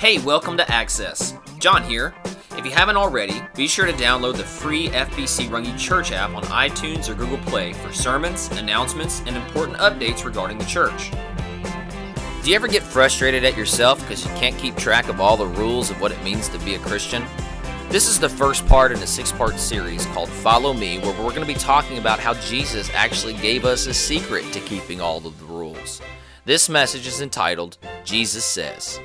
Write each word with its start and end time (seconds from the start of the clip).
Hey, 0.00 0.18
welcome 0.18 0.56
to 0.56 0.72
Access. 0.72 1.34
John 1.58 1.84
here. 1.84 2.14
If 2.56 2.64
you 2.64 2.70
haven't 2.70 2.96
already, 2.96 3.42
be 3.54 3.68
sure 3.68 3.84
to 3.84 3.92
download 3.92 4.38
the 4.38 4.44
free 4.44 4.88
FBC 4.88 5.50
Rungy 5.50 5.78
Church 5.78 6.10
app 6.10 6.30
on 6.30 6.42
iTunes 6.44 7.10
or 7.10 7.14
Google 7.14 7.36
Play 7.36 7.74
for 7.74 7.92
sermons, 7.92 8.48
announcements, 8.52 9.20
and 9.26 9.36
important 9.36 9.76
updates 9.76 10.24
regarding 10.24 10.56
the 10.56 10.64
church. 10.64 11.10
Do 12.42 12.48
you 12.48 12.56
ever 12.56 12.66
get 12.66 12.82
frustrated 12.82 13.44
at 13.44 13.58
yourself 13.58 14.00
because 14.00 14.24
you 14.24 14.30
can't 14.36 14.56
keep 14.56 14.74
track 14.74 15.10
of 15.10 15.20
all 15.20 15.36
the 15.36 15.46
rules 15.46 15.90
of 15.90 16.00
what 16.00 16.12
it 16.12 16.24
means 16.24 16.48
to 16.48 16.58
be 16.60 16.76
a 16.76 16.78
Christian? 16.78 17.22
This 17.90 18.08
is 18.08 18.18
the 18.18 18.26
first 18.26 18.66
part 18.66 18.92
in 18.92 19.02
a 19.02 19.06
six 19.06 19.30
part 19.30 19.58
series 19.58 20.06
called 20.06 20.30
Follow 20.30 20.72
Me, 20.72 20.98
where 21.00 21.12
we're 21.12 21.34
going 21.34 21.42
to 21.42 21.46
be 21.46 21.52
talking 21.52 21.98
about 21.98 22.18
how 22.18 22.32
Jesus 22.32 22.88
actually 22.94 23.34
gave 23.34 23.66
us 23.66 23.86
a 23.86 23.92
secret 23.92 24.50
to 24.54 24.60
keeping 24.60 25.02
all 25.02 25.18
of 25.18 25.38
the 25.38 25.44
rules. 25.44 26.00
This 26.46 26.70
message 26.70 27.06
is 27.06 27.20
entitled 27.20 27.76
Jesus 28.02 28.46
Says. 28.46 28.98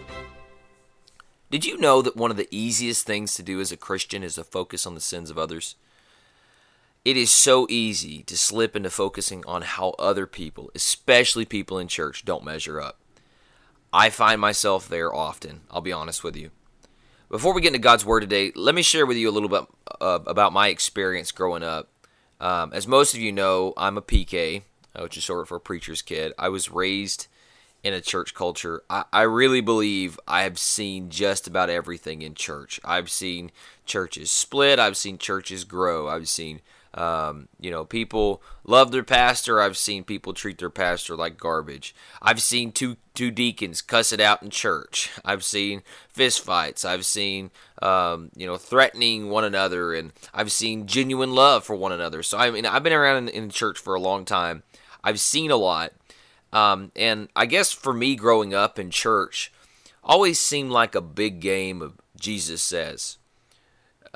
Did 1.55 1.63
you 1.63 1.77
know 1.77 2.01
that 2.01 2.17
one 2.17 2.31
of 2.31 2.35
the 2.35 2.49
easiest 2.51 3.05
things 3.05 3.33
to 3.35 3.41
do 3.41 3.61
as 3.61 3.71
a 3.71 3.77
Christian 3.77 4.23
is 4.23 4.35
to 4.35 4.43
focus 4.43 4.85
on 4.85 4.93
the 4.93 4.99
sins 4.99 5.29
of 5.29 5.37
others? 5.37 5.75
It 7.05 7.15
is 7.15 7.31
so 7.31 7.65
easy 7.69 8.23
to 8.23 8.35
slip 8.35 8.75
into 8.75 8.89
focusing 8.89 9.41
on 9.47 9.61
how 9.61 9.91
other 9.91 10.27
people, 10.27 10.69
especially 10.75 11.45
people 11.45 11.79
in 11.79 11.87
church, 11.87 12.25
don't 12.25 12.43
measure 12.43 12.81
up. 12.81 12.99
I 13.93 14.09
find 14.09 14.41
myself 14.41 14.89
there 14.89 15.15
often, 15.15 15.61
I'll 15.71 15.79
be 15.79 15.93
honest 15.93 16.25
with 16.25 16.35
you. 16.35 16.51
Before 17.29 17.53
we 17.53 17.61
get 17.61 17.69
into 17.69 17.79
God's 17.79 18.05
Word 18.05 18.19
today, 18.19 18.51
let 18.53 18.75
me 18.75 18.81
share 18.81 19.05
with 19.05 19.15
you 19.15 19.29
a 19.29 19.31
little 19.31 19.47
bit 19.47 19.63
uh, 20.01 20.19
about 20.27 20.51
my 20.51 20.67
experience 20.67 21.31
growing 21.31 21.63
up. 21.63 21.87
Um, 22.41 22.73
as 22.73 22.85
most 22.85 23.13
of 23.13 23.21
you 23.21 23.31
know, 23.31 23.73
I'm 23.77 23.97
a 23.97 24.01
PK, 24.01 24.63
which 24.99 25.15
is 25.15 25.23
short 25.23 25.47
for 25.47 25.57
preacher's 25.61 26.01
kid. 26.01 26.33
I 26.37 26.49
was 26.49 26.69
raised 26.69 27.27
in 27.85 27.93
a 27.93 28.01
church 28.01 28.33
culture. 28.33 28.81
I, 28.89 29.03
I 29.13 29.21
really 29.21 29.61
believe 29.61 30.19
I 30.27 30.41
have 30.41 30.57
seen 30.57 31.09
just 31.11 31.47
about 31.47 31.69
everything 31.69 32.23
in 32.23 32.33
church. 32.33 32.79
I've 32.83 33.11
seen 33.11 33.51
churches 33.85 34.31
split. 34.31 34.79
I've 34.79 34.97
seen 34.97 35.19
churches 35.19 35.63
grow. 35.63 36.09
I've 36.09 36.27
seen 36.27 36.61
um, 36.95 37.49
you 37.59 37.69
know, 37.69 37.83
people 37.83 38.41
love 38.63 38.91
their 38.91 39.03
pastor. 39.03 39.61
I've 39.61 39.77
seen 39.77 40.05
people 40.05 40.33
treat 40.33 40.57
their 40.57 40.69
pastor 40.69 41.15
like 41.15 41.37
garbage. 41.37 41.93
I've 42.21 42.41
seen 42.41 42.71
two 42.71 42.95
two 43.13 43.31
deacons 43.31 43.81
cuss 43.81 44.13
it 44.13 44.21
out 44.21 44.41
in 44.41 44.49
church. 44.49 45.11
I've 45.25 45.43
seen 45.43 45.83
fist 46.09 46.41
fights. 46.41 46.85
I've 46.85 47.05
seen 47.05 47.51
um, 47.81 48.31
you 48.35 48.47
know 48.47 48.57
threatening 48.57 49.29
one 49.29 49.43
another, 49.43 49.93
and 49.93 50.13
I've 50.33 50.51
seen 50.51 50.87
genuine 50.87 51.35
love 51.35 51.65
for 51.65 51.75
one 51.75 51.91
another. 51.91 52.23
So 52.23 52.37
I 52.37 52.49
mean, 52.49 52.65
I've 52.65 52.83
been 52.83 52.93
around 52.93 53.27
in, 53.27 53.43
in 53.43 53.49
church 53.49 53.77
for 53.77 53.93
a 53.93 53.99
long 53.99 54.23
time. 54.23 54.63
I've 55.03 55.19
seen 55.19 55.51
a 55.51 55.57
lot, 55.57 55.91
um, 56.55 56.93
and 56.95 57.27
I 57.35 57.45
guess 57.47 57.73
for 57.73 57.93
me, 57.93 58.15
growing 58.15 58.53
up 58.53 58.79
in 58.79 58.89
church, 58.89 59.51
always 60.01 60.39
seemed 60.39 60.71
like 60.71 60.95
a 60.95 61.01
big 61.01 61.41
game 61.41 61.81
of 61.81 61.99
Jesus 62.17 62.63
says. 62.63 63.17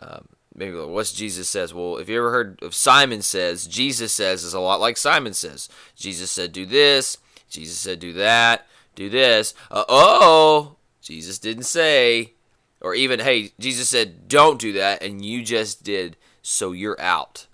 Um, 0.01 0.29
maybe 0.55 0.77
what's 0.77 1.11
Jesus 1.11 1.49
says? 1.49 1.73
Well, 1.73 1.97
if 1.97 2.07
you 2.07 2.17
ever 2.17 2.31
heard 2.31 2.63
of 2.63 2.73
Simon 2.73 3.21
says, 3.23 3.67
Jesus 3.67 4.13
says 4.13 4.45
is 4.45 4.53
a 4.53 4.61
lot 4.61 4.79
like 4.79 4.95
Simon 4.95 5.33
says. 5.33 5.67
Jesus 5.97 6.31
said, 6.31 6.53
do 6.53 6.65
this. 6.65 7.17
Jesus 7.49 7.77
said, 7.77 7.99
do 7.99 8.13
that. 8.13 8.65
Do 8.95 9.09
this. 9.09 9.53
Uh 9.69 9.83
oh, 9.89 10.77
Jesus 11.01 11.39
didn't 11.39 11.63
say. 11.63 12.35
Or 12.79 12.95
even, 12.95 13.19
hey, 13.19 13.51
Jesus 13.59 13.89
said, 13.89 14.29
don't 14.29 14.57
do 14.61 14.71
that, 14.71 15.03
and 15.03 15.25
you 15.25 15.43
just 15.43 15.83
did, 15.83 16.15
so 16.41 16.71
you're 16.71 17.01
out. 17.01 17.47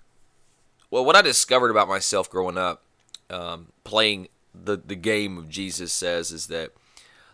Well, 0.88 1.04
what 1.04 1.16
I 1.16 1.22
discovered 1.22 1.70
about 1.70 1.88
myself 1.88 2.30
growing 2.30 2.56
up, 2.56 2.84
um, 3.28 3.72
playing 3.82 4.28
the, 4.64 4.76
the 4.76 4.96
game 4.96 5.38
of 5.38 5.48
Jesus 5.48 5.92
says 5.92 6.32
is 6.32 6.46
that 6.48 6.72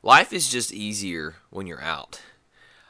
life 0.02 0.32
is 0.32 0.50
just 0.50 0.72
easier 0.72 1.36
when 1.50 1.66
you're 1.66 1.82
out. 1.82 2.20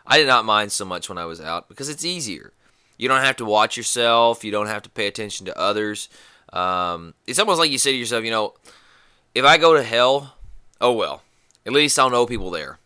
I 0.06 0.18
did 0.18 0.26
not 0.26 0.44
mind 0.44 0.72
so 0.72 0.84
much 0.84 1.08
when 1.08 1.18
I 1.18 1.24
was 1.24 1.40
out 1.40 1.68
because 1.68 1.88
it's 1.88 2.04
easier. 2.04 2.52
You 2.98 3.08
don't 3.08 3.22
have 3.22 3.36
to 3.36 3.44
watch 3.44 3.76
yourself. 3.76 4.44
You 4.44 4.50
don't 4.50 4.66
have 4.66 4.82
to 4.82 4.90
pay 4.90 5.06
attention 5.06 5.46
to 5.46 5.58
others. 5.58 6.08
Um, 6.52 7.14
it's 7.26 7.38
almost 7.38 7.58
like 7.58 7.70
you 7.70 7.78
say 7.78 7.92
to 7.92 7.98
yourself, 7.98 8.24
you 8.24 8.30
know, 8.30 8.54
if 9.34 9.44
I 9.44 9.58
go 9.58 9.74
to 9.74 9.82
hell, 9.82 10.36
oh 10.80 10.92
well. 10.92 11.22
At 11.64 11.72
least 11.72 11.98
I'll 11.98 12.10
know 12.10 12.26
people 12.26 12.50
there. 12.50 12.78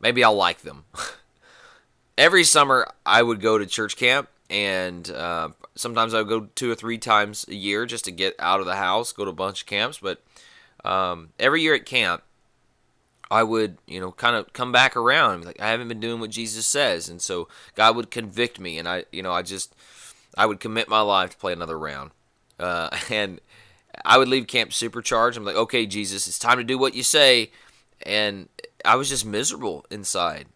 Maybe 0.00 0.24
I'll 0.24 0.34
like 0.34 0.62
them. 0.62 0.84
Every 2.18 2.44
summer, 2.44 2.86
I 3.04 3.22
would 3.22 3.40
go 3.40 3.58
to 3.58 3.66
church 3.66 3.96
camp, 3.96 4.28
and 4.48 5.10
uh, 5.10 5.50
sometimes 5.74 6.14
I 6.14 6.18
would 6.18 6.28
go 6.28 6.48
two 6.54 6.70
or 6.70 6.74
three 6.74 6.98
times 6.98 7.44
a 7.48 7.54
year 7.54 7.86
just 7.86 8.04
to 8.04 8.12
get 8.12 8.34
out 8.38 8.60
of 8.60 8.66
the 8.66 8.76
house, 8.76 9.12
go 9.12 9.24
to 9.24 9.30
a 9.30 9.34
bunch 9.34 9.62
of 9.62 9.66
camps. 9.66 9.98
But 9.98 10.22
um, 10.84 11.30
every 11.38 11.62
year 11.62 11.74
at 11.74 11.86
camp, 11.86 12.22
I 13.30 13.42
would, 13.42 13.78
you 13.86 14.00
know, 14.00 14.12
kind 14.12 14.36
of 14.36 14.52
come 14.52 14.70
back 14.70 14.96
around. 14.96 15.44
Like 15.44 15.60
I 15.60 15.70
haven't 15.70 15.88
been 15.88 16.00
doing 16.00 16.20
what 16.20 16.30
Jesus 16.30 16.66
says, 16.66 17.08
and 17.08 17.20
so 17.20 17.48
God 17.74 17.96
would 17.96 18.10
convict 18.10 18.60
me, 18.60 18.78
and 18.78 18.88
I, 18.88 19.04
you 19.12 19.22
know, 19.22 19.32
I 19.32 19.42
just, 19.42 19.74
I 20.36 20.46
would 20.46 20.60
commit 20.60 20.88
my 20.88 21.00
life 21.00 21.30
to 21.30 21.36
play 21.36 21.52
another 21.52 21.78
round, 21.78 22.10
uh, 22.58 22.90
and 23.10 23.40
I 24.04 24.18
would 24.18 24.28
leave 24.28 24.46
camp 24.46 24.72
supercharged. 24.72 25.36
I'm 25.36 25.44
like, 25.44 25.56
okay, 25.56 25.86
Jesus, 25.86 26.28
it's 26.28 26.38
time 26.38 26.58
to 26.58 26.64
do 26.64 26.78
what 26.78 26.94
you 26.94 27.02
say, 27.02 27.50
and 28.04 28.48
I 28.84 28.96
was 28.96 29.08
just 29.08 29.24
miserable 29.24 29.86
inside. 29.90 30.46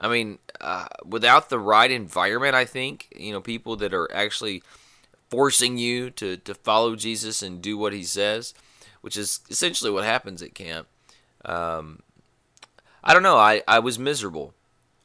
I 0.00 0.08
mean, 0.08 0.38
uh, 0.60 0.86
without 1.04 1.48
the 1.48 1.60
right 1.60 1.90
environment, 1.90 2.54
I 2.54 2.64
think 2.64 3.12
you 3.16 3.32
know 3.32 3.40
people 3.40 3.76
that 3.76 3.92
are 3.92 4.12
actually 4.12 4.62
forcing 5.28 5.78
you 5.78 6.10
to 6.10 6.36
to 6.36 6.54
follow 6.54 6.96
Jesus 6.96 7.42
and 7.42 7.60
do 7.60 7.76
what 7.76 7.92
He 7.92 8.04
says, 8.04 8.54
which 9.02 9.16
is 9.16 9.40
essentially 9.50 9.90
what 9.90 10.04
happens 10.04 10.42
at 10.42 10.54
camp. 10.54 10.88
Um, 11.44 12.02
I 13.04 13.12
don't 13.12 13.22
know. 13.22 13.36
I, 13.36 13.62
I 13.68 13.80
was 13.80 13.98
miserable. 13.98 14.54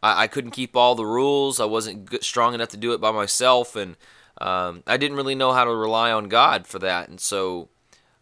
I, 0.01 0.23
I 0.23 0.27
couldn't 0.27 0.51
keep 0.51 0.75
all 0.75 0.95
the 0.95 1.05
rules. 1.05 1.59
I 1.59 1.65
wasn't 1.65 2.05
good, 2.05 2.23
strong 2.23 2.53
enough 2.53 2.69
to 2.69 2.77
do 2.77 2.93
it 2.93 3.01
by 3.01 3.11
myself, 3.11 3.75
and 3.75 3.97
um, 4.39 4.83
I 4.87 4.97
didn't 4.97 5.17
really 5.17 5.35
know 5.35 5.51
how 5.51 5.65
to 5.65 5.75
rely 5.75 6.11
on 6.11 6.29
God 6.29 6.67
for 6.67 6.79
that. 6.79 7.09
And 7.09 7.19
so 7.19 7.69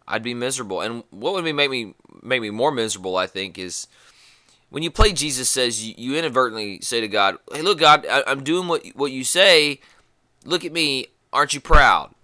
I'd 0.07 0.23
be 0.23 0.33
miserable. 0.33 0.81
And 0.81 1.03
what 1.11 1.33
would 1.33 1.43
make 1.43 1.69
me 1.69 1.93
make 2.23 2.41
me 2.41 2.49
more 2.49 2.71
miserable, 2.71 3.17
I 3.17 3.27
think, 3.27 3.59
is 3.59 3.87
when 4.69 4.81
you 4.81 4.91
play 4.91 5.11
Jesus 5.11 5.49
says, 5.49 5.85
you, 5.85 5.93
you 5.97 6.17
inadvertently 6.17 6.79
say 6.81 7.01
to 7.01 7.07
God, 7.07 7.37
"Hey, 7.53 7.61
look, 7.61 7.79
God, 7.79 8.05
I, 8.07 8.23
am 8.31 8.43
doing 8.43 8.67
what 8.67 8.85
what 8.95 9.11
you 9.11 9.23
say. 9.23 9.81
Look 10.45 10.63
at 10.63 10.71
me. 10.71 11.07
Aren't 11.33 11.53
you 11.53 11.59
proud?" 11.59 12.14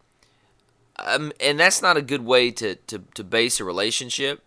Um, 1.06 1.32
and 1.40 1.60
that's 1.60 1.82
not 1.82 1.98
a 1.98 2.02
good 2.02 2.26
way 2.26 2.52
to 2.52 2.76
to, 2.76 3.04
to 3.16 3.24
base 3.24 3.60
a 3.60 3.64
relationship. 3.64 4.44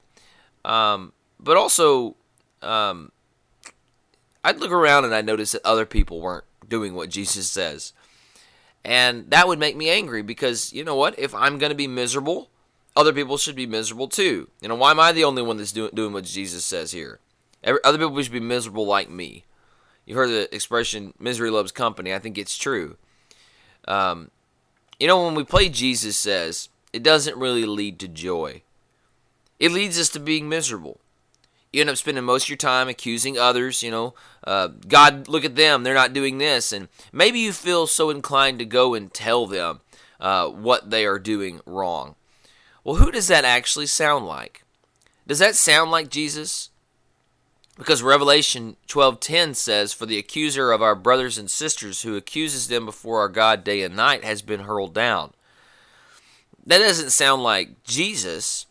Um, 0.64 1.12
but 1.38 1.56
also 1.56 2.16
um, 2.62 3.12
I'd 4.42 4.58
look 4.58 4.70
around 4.70 5.04
and 5.04 5.14
I'd 5.14 5.26
notice 5.26 5.52
that 5.52 5.64
other 5.64 5.86
people 5.86 6.20
weren't 6.20 6.44
doing 6.68 6.94
what 6.94 7.10
Jesus 7.10 7.50
says. 7.50 7.92
And 8.84 9.30
that 9.30 9.48
would 9.48 9.58
make 9.58 9.76
me 9.76 9.88
angry 9.88 10.22
because, 10.22 10.72
you 10.72 10.84
know 10.84 10.96
what? 10.96 11.18
If 11.18 11.34
I'm 11.34 11.56
going 11.56 11.70
to 11.70 11.76
be 11.76 11.86
miserable, 11.86 12.50
other 12.94 13.14
people 13.14 13.38
should 13.38 13.56
be 13.56 13.66
miserable 13.66 14.08
too. 14.08 14.50
You 14.60 14.68
know, 14.68 14.74
why 14.74 14.90
am 14.90 15.00
I 15.00 15.12
the 15.12 15.24
only 15.24 15.42
one 15.42 15.56
that's 15.56 15.72
doing, 15.72 15.90
doing 15.94 16.12
what 16.12 16.24
Jesus 16.24 16.64
says 16.64 16.92
here? 16.92 17.20
Every, 17.62 17.80
other 17.82 17.96
people 17.96 18.22
should 18.22 18.32
be 18.32 18.40
miserable 18.40 18.86
like 18.86 19.08
me. 19.08 19.44
You 20.04 20.16
heard 20.16 20.28
the 20.28 20.54
expression, 20.54 21.14
misery 21.18 21.50
loves 21.50 21.72
company. 21.72 22.12
I 22.12 22.18
think 22.18 22.36
it's 22.36 22.58
true. 22.58 22.98
Um, 23.88 24.30
you 24.98 25.06
know, 25.06 25.24
when 25.24 25.34
we 25.34 25.44
play 25.44 25.68
Jesus 25.68 26.16
says, 26.16 26.68
it 26.92 27.02
doesn't 27.02 27.36
really 27.36 27.64
lead 27.64 27.98
to 28.00 28.08
joy, 28.08 28.62
it 29.58 29.72
leads 29.72 29.98
us 29.98 30.08
to 30.10 30.20
being 30.20 30.48
miserable. 30.48 31.00
You 31.72 31.80
end 31.80 31.90
up 31.90 31.96
spending 31.96 32.22
most 32.22 32.44
of 32.44 32.50
your 32.50 32.56
time 32.56 32.88
accusing 32.88 33.36
others 33.36 33.82
you 33.82 33.90
know 33.90 34.14
uh, 34.44 34.68
god 34.86 35.26
look 35.26 35.44
at 35.44 35.56
them 35.56 35.82
they're 35.82 35.92
not 35.92 36.12
doing 36.12 36.38
this. 36.38 36.72
And 36.72 36.88
maybe 37.12 37.40
you 37.40 37.52
feel 37.52 37.88
so 37.88 38.10
inclined 38.10 38.60
to 38.60 38.64
go 38.64 38.94
and 38.94 39.12
tell 39.12 39.46
them 39.46 39.80
uh, 40.20 40.48
what 40.48 40.90
they 40.90 41.04
are 41.04 41.18
doing 41.18 41.60
wrong. 41.66 42.14
Well 42.84 42.96
who 42.96 43.10
does 43.10 43.26
that 43.26 43.44
actually 43.44 43.86
sound 43.86 44.24
like? 44.24 44.62
Does 45.26 45.40
that 45.40 45.56
sound 45.56 45.90
like 45.90 46.10
jesus 46.10 46.70
because 47.76 48.02
revelation 48.02 48.76
12:10 48.86 49.54
says 49.54 49.92
for 49.92 50.06
the 50.06 50.18
accuser 50.18 50.70
of 50.70 50.82
our 50.82 50.94
brothers 50.94 51.38
and 51.38 51.50
sisters 51.50 52.02
who 52.02 52.16
accuses 52.16 52.68
them 52.68 52.84
before 52.84 53.20
our 53.20 53.28
god 53.28 53.64
day 53.64 53.82
and 53.82 53.96
night 53.96 54.24
has 54.24 54.42
been 54.42 54.60
hurled 54.60 54.94
down. 54.94 55.32
That 56.66 56.78
doesn't 56.78 57.10
sound 57.10 57.42
like 57.42 57.82
jesus. 57.84 58.66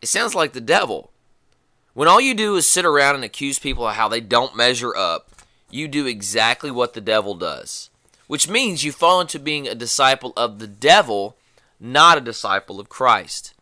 It 0.00 0.06
sounds 0.06 0.34
like 0.34 0.52
the 0.52 0.60
devil. 0.60 1.10
When 1.92 2.06
all 2.06 2.20
you 2.20 2.34
do 2.34 2.54
is 2.54 2.68
sit 2.68 2.84
around 2.84 3.16
and 3.16 3.24
accuse 3.24 3.58
people 3.58 3.88
of 3.88 3.96
how 3.96 4.08
they 4.08 4.20
don't 4.20 4.56
measure 4.56 4.96
up, 4.96 5.30
you 5.68 5.88
do 5.88 6.06
exactly 6.06 6.70
what 6.70 6.94
the 6.94 7.00
devil 7.00 7.34
does, 7.34 7.90
which 8.28 8.48
means 8.48 8.84
you 8.84 8.92
fall 8.92 9.20
into 9.20 9.40
being 9.40 9.66
a 9.66 9.74
disciple 9.74 10.32
of 10.36 10.60
the 10.60 10.68
devil, 10.68 11.36
not 11.80 12.16
a 12.16 12.20
disciple 12.20 12.78
of 12.78 12.88
Christ. 12.88 13.52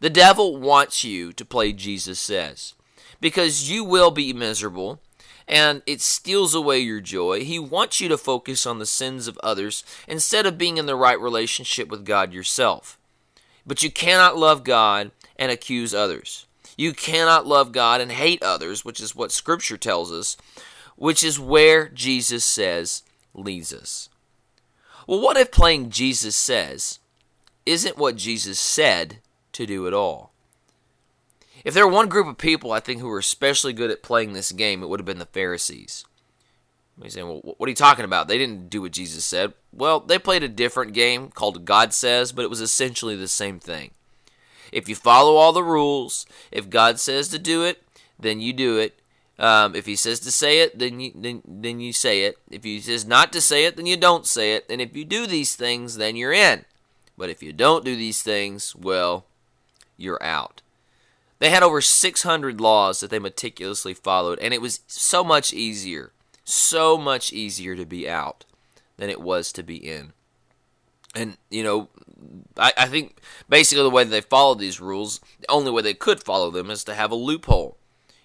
The 0.00 0.10
devil 0.10 0.58
wants 0.58 1.04
you 1.04 1.32
to 1.32 1.44
play 1.44 1.72
Jesus 1.72 2.20
says 2.20 2.74
because 3.20 3.70
you 3.70 3.84
will 3.84 4.10
be 4.10 4.32
miserable 4.32 5.00
and 5.50 5.82
it 5.84 6.00
steals 6.00 6.54
away 6.54 6.78
your 6.78 7.00
joy. 7.00 7.44
He 7.44 7.58
wants 7.58 8.00
you 8.00 8.08
to 8.08 8.16
focus 8.16 8.66
on 8.66 8.78
the 8.78 8.86
sins 8.86 9.26
of 9.26 9.38
others 9.42 9.82
instead 10.06 10.46
of 10.46 10.56
being 10.56 10.76
in 10.76 10.86
the 10.86 10.94
right 10.94 11.20
relationship 11.20 11.88
with 11.88 12.06
God 12.06 12.32
yourself. 12.32 12.96
But 13.66 13.82
you 13.82 13.90
cannot 13.90 14.36
love 14.36 14.62
God 14.62 15.10
and 15.36 15.50
accuse 15.50 15.92
others. 15.92 16.46
You 16.76 16.92
cannot 16.92 17.46
love 17.46 17.72
God 17.72 18.00
and 18.00 18.12
hate 18.12 18.42
others, 18.42 18.84
which 18.84 19.00
is 19.00 19.16
what 19.16 19.32
Scripture 19.32 19.76
tells 19.76 20.12
us, 20.12 20.36
which 20.96 21.24
is 21.24 21.38
where 21.38 21.88
Jesus 21.88 22.44
says 22.44 23.02
leads 23.34 23.72
us. 23.72 24.08
Well, 25.06 25.20
what 25.20 25.36
if 25.36 25.50
playing 25.50 25.90
Jesus 25.90 26.36
says 26.36 27.00
isn't 27.66 27.98
what 27.98 28.16
Jesus 28.16 28.58
said 28.58 29.18
to 29.52 29.66
do 29.66 29.86
at 29.86 29.94
all? 29.94 30.29
If 31.64 31.74
there 31.74 31.86
were 31.86 31.92
one 31.92 32.08
group 32.08 32.26
of 32.26 32.38
people 32.38 32.72
I 32.72 32.80
think 32.80 33.00
who 33.00 33.08
were 33.08 33.18
especially 33.18 33.72
good 33.72 33.90
at 33.90 34.02
playing 34.02 34.32
this 34.32 34.52
game, 34.52 34.82
it 34.82 34.88
would 34.88 35.00
have 35.00 35.06
been 35.06 35.18
the 35.18 35.26
Pharisees. 35.26 36.04
You're 37.00 37.10
saying, 37.10 37.28
well, 37.28 37.54
what 37.56 37.66
are 37.66 37.70
you 37.70 37.76
talking 37.76 38.04
about? 38.04 38.28
They 38.28 38.38
didn't 38.38 38.68
do 38.68 38.82
what 38.82 38.92
Jesus 38.92 39.24
said. 39.24 39.54
Well, 39.72 40.00
they 40.00 40.18
played 40.18 40.42
a 40.42 40.48
different 40.48 40.92
game 40.92 41.28
called 41.30 41.64
God 41.64 41.94
Says, 41.94 42.32
but 42.32 42.42
it 42.42 42.50
was 42.50 42.60
essentially 42.60 43.16
the 43.16 43.28
same 43.28 43.58
thing. 43.58 43.92
If 44.70 44.88
you 44.88 44.94
follow 44.94 45.36
all 45.36 45.52
the 45.52 45.64
rules, 45.64 46.26
if 46.52 46.70
God 46.70 47.00
says 47.00 47.28
to 47.28 47.38
do 47.38 47.64
it, 47.64 47.82
then 48.18 48.40
you 48.40 48.52
do 48.52 48.78
it. 48.78 49.00
Um, 49.38 49.74
if 49.74 49.86
He 49.86 49.96
says 49.96 50.20
to 50.20 50.30
say 50.30 50.60
it, 50.60 50.78
then 50.78 51.00
you 51.00 51.12
then, 51.14 51.42
then 51.46 51.80
you 51.80 51.94
say 51.94 52.24
it. 52.24 52.36
If 52.50 52.64
He 52.64 52.78
says 52.80 53.06
not 53.06 53.32
to 53.32 53.40
say 53.40 53.64
it, 53.64 53.76
then 53.76 53.86
you 53.86 53.96
don't 53.96 54.26
say 54.26 54.54
it. 54.54 54.66
And 54.68 54.80
if 54.80 54.94
you 54.94 55.04
do 55.06 55.26
these 55.26 55.56
things, 55.56 55.96
then 55.96 56.14
you're 56.14 56.32
in. 56.32 56.66
But 57.16 57.30
if 57.30 57.42
you 57.42 57.52
don't 57.52 57.84
do 57.84 57.96
these 57.96 58.22
things, 58.22 58.76
well, 58.76 59.24
you're 59.96 60.22
out. 60.22 60.60
They 61.40 61.50
had 61.50 61.62
over 61.64 61.80
600 61.80 62.60
laws 62.60 63.00
that 63.00 63.10
they 63.10 63.18
meticulously 63.18 63.94
followed, 63.94 64.38
and 64.38 64.54
it 64.54 64.62
was 64.62 64.80
so 64.86 65.24
much 65.24 65.52
easier 65.52 66.12
so 66.50 66.98
much 66.98 67.32
easier 67.32 67.76
to 67.76 67.86
be 67.86 68.08
out 68.08 68.44
than 68.96 69.10
it 69.10 69.20
was 69.20 69.52
to 69.52 69.62
be 69.62 69.76
in. 69.76 70.12
And, 71.14 71.36
you 71.50 71.62
know, 71.62 71.88
I, 72.56 72.72
I 72.76 72.86
think 72.86 73.20
basically 73.48 73.82
the 73.82 73.90
way 73.90 74.04
they 74.04 74.20
followed 74.20 74.58
these 74.58 74.80
rules, 74.80 75.20
the 75.40 75.50
only 75.50 75.70
way 75.70 75.82
they 75.82 75.94
could 75.94 76.22
follow 76.22 76.50
them 76.50 76.70
is 76.70 76.84
to 76.84 76.94
have 76.94 77.10
a 77.10 77.16
loophole. 77.16 77.76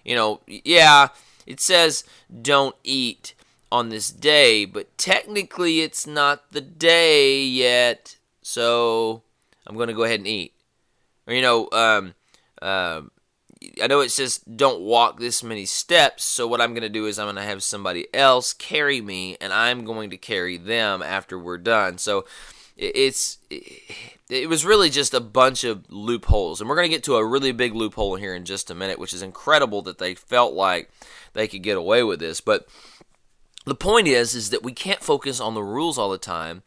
You 0.04 0.14
know, 0.14 0.40
yeah, 0.46 1.08
it 1.46 1.60
says 1.60 2.04
don't 2.42 2.76
eat 2.84 3.34
on 3.72 3.88
this 3.88 4.10
day, 4.10 4.64
but 4.64 4.96
technically 4.96 5.80
it's 5.80 6.06
not 6.06 6.52
the 6.52 6.60
day 6.60 7.42
yet, 7.42 8.16
so 8.42 9.22
I'm 9.66 9.74
going 9.74 9.88
to 9.88 9.94
go 9.94 10.04
ahead 10.04 10.20
and 10.20 10.28
eat. 10.28 10.52
Or, 11.26 11.34
you 11.34 11.42
know, 11.42 11.68
um, 11.72 12.14
um, 12.62 13.10
I 13.82 13.86
know 13.86 14.00
it 14.00 14.10
says 14.10 14.38
don't 14.38 14.82
walk 14.82 15.18
this 15.18 15.42
many 15.42 15.64
steps, 15.64 16.24
so 16.24 16.46
what 16.46 16.60
I'm 16.60 16.72
going 16.72 16.82
to 16.82 16.88
do 16.88 17.06
is 17.06 17.18
I'm 17.18 17.26
going 17.26 17.36
to 17.36 17.42
have 17.42 17.62
somebody 17.62 18.06
else 18.14 18.52
carry 18.52 19.00
me, 19.00 19.36
and 19.40 19.52
I'm 19.52 19.84
going 19.84 20.10
to 20.10 20.16
carry 20.16 20.56
them 20.56 21.02
after 21.02 21.38
we're 21.38 21.58
done. 21.58 21.98
So 21.98 22.26
it's 22.76 23.38
it 24.28 24.48
was 24.48 24.64
really 24.66 24.90
just 24.90 25.14
a 25.14 25.20
bunch 25.20 25.64
of 25.64 25.90
loopholes, 25.90 26.60
and 26.60 26.68
we're 26.68 26.76
going 26.76 26.88
to 26.88 26.94
get 26.94 27.04
to 27.04 27.16
a 27.16 27.24
really 27.24 27.52
big 27.52 27.74
loophole 27.74 28.16
here 28.16 28.34
in 28.34 28.44
just 28.44 28.70
a 28.70 28.74
minute, 28.74 28.98
which 28.98 29.14
is 29.14 29.22
incredible 29.22 29.82
that 29.82 29.98
they 29.98 30.14
felt 30.14 30.54
like 30.54 30.90
they 31.32 31.48
could 31.48 31.62
get 31.62 31.76
away 31.76 32.02
with 32.02 32.20
this. 32.20 32.40
But 32.40 32.66
the 33.64 33.74
point 33.74 34.06
is, 34.06 34.34
is 34.34 34.50
that 34.50 34.62
we 34.62 34.72
can't 34.72 35.02
focus 35.02 35.40
on 35.40 35.54
the 35.54 35.62
rules 35.62 35.96
all 35.98 36.10
the 36.10 36.18
time 36.18 36.62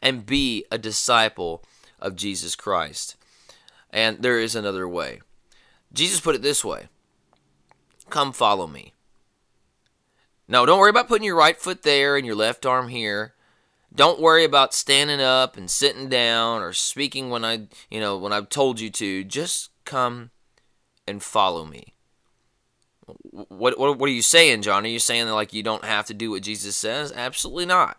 and 0.00 0.26
be 0.26 0.64
a 0.70 0.78
disciple 0.78 1.62
of 2.00 2.16
Jesus 2.16 2.56
Christ. 2.56 3.16
And 3.90 4.22
there 4.22 4.40
is 4.40 4.56
another 4.56 4.88
way. 4.88 5.20
Jesus 5.92 6.20
put 6.20 6.34
it 6.34 6.42
this 6.42 6.64
way 6.64 6.88
Come 8.10 8.32
follow 8.32 8.66
me. 8.66 8.92
Now, 10.48 10.66
don't 10.66 10.78
worry 10.78 10.90
about 10.90 11.08
putting 11.08 11.24
your 11.24 11.36
right 11.36 11.56
foot 11.56 11.82
there 11.82 12.16
and 12.16 12.26
your 12.26 12.34
left 12.34 12.66
arm 12.66 12.88
here. 12.88 13.34
Don't 13.94 14.20
worry 14.20 14.44
about 14.44 14.74
standing 14.74 15.20
up 15.20 15.56
and 15.56 15.70
sitting 15.70 16.08
down 16.08 16.62
or 16.62 16.72
speaking 16.72 17.30
when 17.30 17.44
I, 17.44 17.68
you 17.90 18.00
know, 18.00 18.18
when 18.18 18.32
I've 18.32 18.48
told 18.48 18.80
you 18.80 18.90
to. 18.90 19.24
Just 19.24 19.70
come 19.84 20.30
and 21.06 21.22
follow 21.22 21.64
me. 21.64 21.94
What, 23.06 23.78
what, 23.78 23.98
what 23.98 24.08
are 24.08 24.12
you 24.12 24.22
saying, 24.22 24.62
John? 24.62 24.84
Are 24.84 24.88
you 24.88 24.98
saying 24.98 25.26
that 25.26 25.34
like 25.34 25.52
you 25.52 25.62
don't 25.62 25.84
have 25.84 26.06
to 26.06 26.14
do 26.14 26.30
what 26.30 26.42
Jesus 26.42 26.76
says? 26.76 27.12
Absolutely 27.12 27.66
not. 27.66 27.98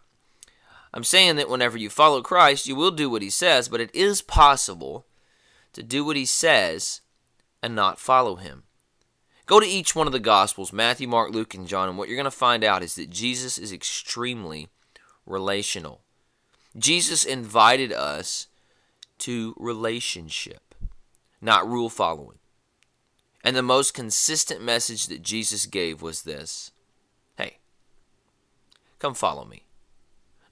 I'm 0.93 1.03
saying 1.03 1.37
that 1.37 1.49
whenever 1.49 1.77
you 1.77 1.89
follow 1.89 2.21
Christ, 2.21 2.67
you 2.67 2.75
will 2.75 2.91
do 2.91 3.09
what 3.09 3.23
he 3.23 3.29
says, 3.29 3.67
but 3.67 3.81
it 3.81 3.93
is 3.95 4.21
possible 4.21 5.05
to 5.73 5.81
do 5.81 6.05
what 6.05 6.15
he 6.15 6.25
says 6.25 7.01
and 7.63 7.73
not 7.73 7.97
follow 7.97 8.35
him. 8.35 8.63
Go 9.45 9.59
to 9.59 9.65
each 9.65 9.95
one 9.95 10.05
of 10.05 10.13
the 10.13 10.19
Gospels 10.19 10.73
Matthew, 10.73 11.07
Mark, 11.07 11.31
Luke, 11.31 11.53
and 11.53 11.67
John 11.67 11.89
and 11.89 11.97
what 11.97 12.07
you're 12.07 12.17
going 12.17 12.25
to 12.25 12.31
find 12.31 12.63
out 12.63 12.83
is 12.83 12.95
that 12.95 13.09
Jesus 13.09 13.57
is 13.57 13.71
extremely 13.71 14.67
relational. 15.25 16.01
Jesus 16.77 17.23
invited 17.23 17.91
us 17.93 18.47
to 19.19 19.55
relationship, 19.57 20.75
not 21.41 21.67
rule 21.67 21.89
following. 21.89 22.39
And 23.43 23.55
the 23.55 23.61
most 23.61 23.93
consistent 23.93 24.61
message 24.61 25.07
that 25.07 25.21
Jesus 25.21 25.65
gave 25.65 26.01
was 26.01 26.23
this 26.23 26.71
Hey, 27.37 27.57
come 28.99 29.13
follow 29.13 29.45
me. 29.45 29.63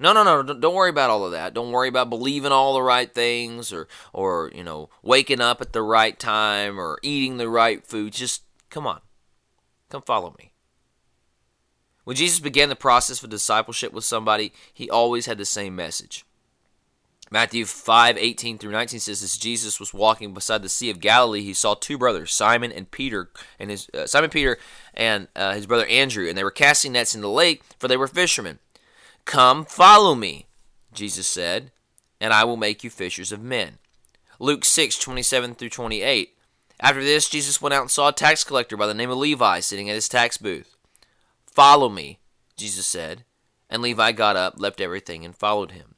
No, 0.02 0.14
no, 0.14 0.24
no. 0.24 0.42
Don't 0.42 0.74
worry 0.74 0.90
about 0.90 1.12
all 1.12 1.26
of 1.26 1.32
that. 1.32 1.54
Don't 1.54 1.72
worry 1.72 1.88
about 1.88 2.10
believing 2.10 2.52
all 2.52 2.74
the 2.74 2.82
right 2.82 3.14
things 3.14 3.72
or, 3.72 3.88
or 4.14 4.52
you 4.56 4.64
know, 4.64 4.90
waking 5.04 5.40
up 5.40 5.62
at 5.62 5.74
the 5.74 5.84
right 5.84 6.18
time 6.18 6.80
or 6.80 6.98
eating 7.04 7.38
the 7.38 7.48
right 7.48 7.86
food. 7.86 8.14
Just 8.14 8.42
come 8.72 8.88
on. 8.88 9.02
Come 9.90 10.02
follow 10.02 10.36
me. 10.40 10.54
When 12.04 12.16
Jesus 12.16 12.40
began 12.40 12.70
the 12.70 12.76
process 12.76 13.22
of 13.22 13.30
discipleship 13.30 13.94
with 13.94 14.04
somebody, 14.04 14.54
he 14.74 14.90
always 14.90 15.28
had 15.28 15.38
the 15.38 15.46
same 15.46 15.76
message. 15.76 16.26
Matthew 17.30 17.66
5, 17.66 18.18
18 18.18 18.58
through 18.58 18.72
19 18.72 19.00
says, 19.00 19.22
As 19.22 19.38
Jesus 19.38 19.80
was 19.80 19.94
walking 19.94 20.34
beside 20.34 20.64
the 20.64 20.68
Sea 20.68 20.90
of 20.90 21.00
Galilee, 21.00 21.44
he 21.44 21.54
saw 21.54 21.76
two 21.76 22.00
brothers, 22.00 22.34
Simon 22.34 22.72
and 22.72 22.90
Peter, 22.90 23.30
and 23.60 23.70
his 23.70 23.88
uh, 23.94 24.08
Simon 24.08 24.32
Peter 24.32 24.58
and 24.96 25.28
uh, 25.36 25.54
his 25.54 25.68
brother 25.68 25.86
Andrew, 25.86 26.28
and 26.28 26.36
they 26.36 26.44
were 26.44 26.52
casting 26.52 26.94
nets 26.94 27.14
in 27.14 27.22
the 27.22 27.30
lake, 27.30 27.62
for 27.78 27.88
they 27.88 27.96
were 27.96 28.08
fishermen. 28.08 28.58
Come, 29.26 29.66
follow 29.66 30.16
me, 30.16 30.48
Jesus 30.94 31.28
said, 31.28 31.72
and 32.20 32.34
I 32.34 32.44
will 32.44 32.58
make 32.58 32.84
you 32.84 32.90
fishers 32.90 33.32
of 33.32 33.42
men. 33.42 33.78
Luke 34.40 34.66
6, 34.66 34.98
27 34.98 35.56
through 35.56 35.70
28. 35.70 36.36
After 36.80 37.04
this, 37.04 37.30
Jesus 37.30 37.62
went 37.62 37.74
out 37.74 37.82
and 37.82 37.92
saw 37.92 38.10
a 38.10 38.14
tax 38.14 38.44
collector 38.44 38.76
by 38.76 38.88
the 38.88 38.94
name 38.94 39.12
of 39.12 39.18
Levi 39.18 39.60
sitting 39.60 39.90
at 39.90 39.96
his 39.96 40.10
tax 40.10 40.38
booth. 40.38 40.76
Follow 41.46 41.90
me, 41.90 42.20
Jesus 42.58 42.88
said. 42.88 43.24
And 43.70 43.82
Levi 43.82 44.12
got 44.14 44.36
up, 44.36 44.56
left 44.58 44.82
everything, 44.82 45.24
and 45.24 45.36
followed 45.36 45.72
him. 45.72 45.96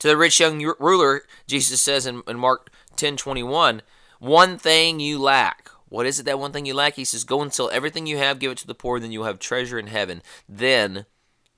To 0.00 0.08
the 0.08 0.16
rich 0.16 0.40
young 0.40 0.62
ruler, 0.78 1.22
Jesus 1.46 1.80
says 1.80 2.06
in, 2.06 2.22
in 2.26 2.38
Mark 2.38 2.70
10 2.96 3.16
21, 3.16 3.82
One 4.18 4.58
thing 4.58 5.00
you 5.00 5.18
lack. 5.18 5.70
What 5.88 6.06
is 6.06 6.18
it 6.18 6.24
that 6.24 6.38
one 6.38 6.52
thing 6.52 6.66
you 6.66 6.74
lack? 6.74 6.94
He 6.94 7.04
says, 7.04 7.24
Go 7.24 7.42
and 7.42 7.52
sell 7.52 7.70
everything 7.70 8.06
you 8.06 8.16
have, 8.16 8.38
give 8.38 8.52
it 8.52 8.58
to 8.58 8.66
the 8.66 8.74
poor, 8.74 8.98
then 8.98 9.12
you'll 9.12 9.24
have 9.24 9.38
treasure 9.38 9.78
in 9.78 9.86
heaven. 9.86 10.22
Then 10.48 11.06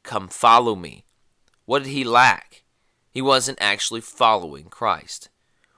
Come 0.09 0.29
follow 0.29 0.75
me. 0.75 1.05
What 1.67 1.83
did 1.83 1.91
he 1.91 2.03
lack? 2.03 2.63
He 3.11 3.21
wasn't 3.21 3.59
actually 3.61 4.01
following 4.01 4.71
Christ. 4.71 5.29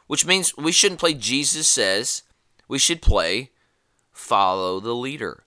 Which 0.06 0.24
means 0.24 0.56
we 0.56 0.70
shouldn't 0.70 1.00
play 1.00 1.14
Jesus 1.14 1.66
says, 1.66 2.22
we 2.68 2.78
should 2.78 3.02
play 3.02 3.50
follow 4.12 4.78
the 4.78 4.94
leader. 4.94 5.42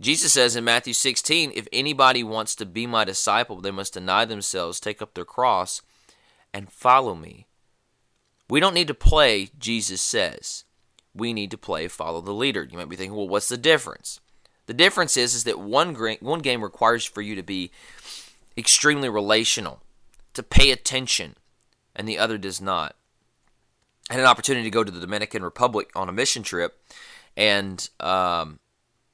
Jesus 0.00 0.32
says 0.32 0.56
in 0.56 0.64
Matthew 0.64 0.94
16, 0.94 1.52
if 1.54 1.68
anybody 1.70 2.24
wants 2.24 2.54
to 2.54 2.64
be 2.64 2.86
my 2.86 3.04
disciple, 3.04 3.60
they 3.60 3.70
must 3.70 3.92
deny 3.92 4.24
themselves, 4.24 4.80
take 4.80 5.02
up 5.02 5.12
their 5.12 5.26
cross, 5.26 5.82
and 6.54 6.72
follow 6.72 7.14
me. 7.14 7.46
We 8.48 8.58
don't 8.58 8.72
need 8.72 8.88
to 8.88 8.94
play 8.94 9.50
Jesus 9.58 10.00
says. 10.00 10.64
We 11.14 11.34
need 11.34 11.50
to 11.50 11.58
play 11.58 11.88
follow 11.88 12.22
the 12.22 12.32
leader. 12.32 12.62
You 12.70 12.78
might 12.78 12.88
be 12.88 12.96
thinking, 12.96 13.14
well, 13.14 13.28
what's 13.28 13.50
the 13.50 13.58
difference? 13.58 14.18
The 14.68 14.74
difference 14.74 15.16
is 15.16 15.34
is 15.34 15.44
that 15.44 15.58
one 15.58 15.94
one 16.20 16.40
game 16.40 16.62
requires 16.62 17.06
for 17.06 17.22
you 17.22 17.34
to 17.34 17.42
be 17.42 17.70
extremely 18.58 19.08
relational, 19.08 19.80
to 20.34 20.42
pay 20.42 20.70
attention, 20.70 21.36
and 21.94 22.08
the 22.08 22.18
other 22.18 22.36
does 22.36 22.60
not. 22.60 22.96
I 24.10 24.14
had 24.14 24.20
an 24.20 24.26
opportunity 24.26 24.64
to 24.64 24.70
go 24.70 24.84
to 24.84 24.90
the 24.90 25.00
Dominican 25.00 25.42
Republic 25.42 25.90
on 25.94 26.08
a 26.08 26.12
mission 26.12 26.42
trip, 26.42 26.82
and 27.36 27.88
um, 28.00 28.58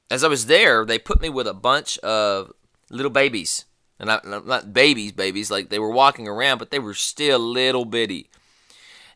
as 0.09 0.23
I 0.23 0.27
was 0.27 0.47
there, 0.47 0.85
they 0.85 0.97
put 0.97 1.21
me 1.21 1.29
with 1.29 1.47
a 1.47 1.53
bunch 1.53 1.97
of 1.99 2.51
little 2.89 3.11
babies, 3.11 3.65
and 3.99 4.07
not, 4.07 4.25
not 4.25 4.73
babies, 4.73 5.11
babies, 5.11 5.51
like 5.51 5.69
they 5.69 5.79
were 5.79 5.91
walking 5.91 6.27
around, 6.27 6.57
but 6.57 6.71
they 6.71 6.79
were 6.79 6.93
still 6.93 7.39
little 7.39 7.85
bitty. 7.85 8.29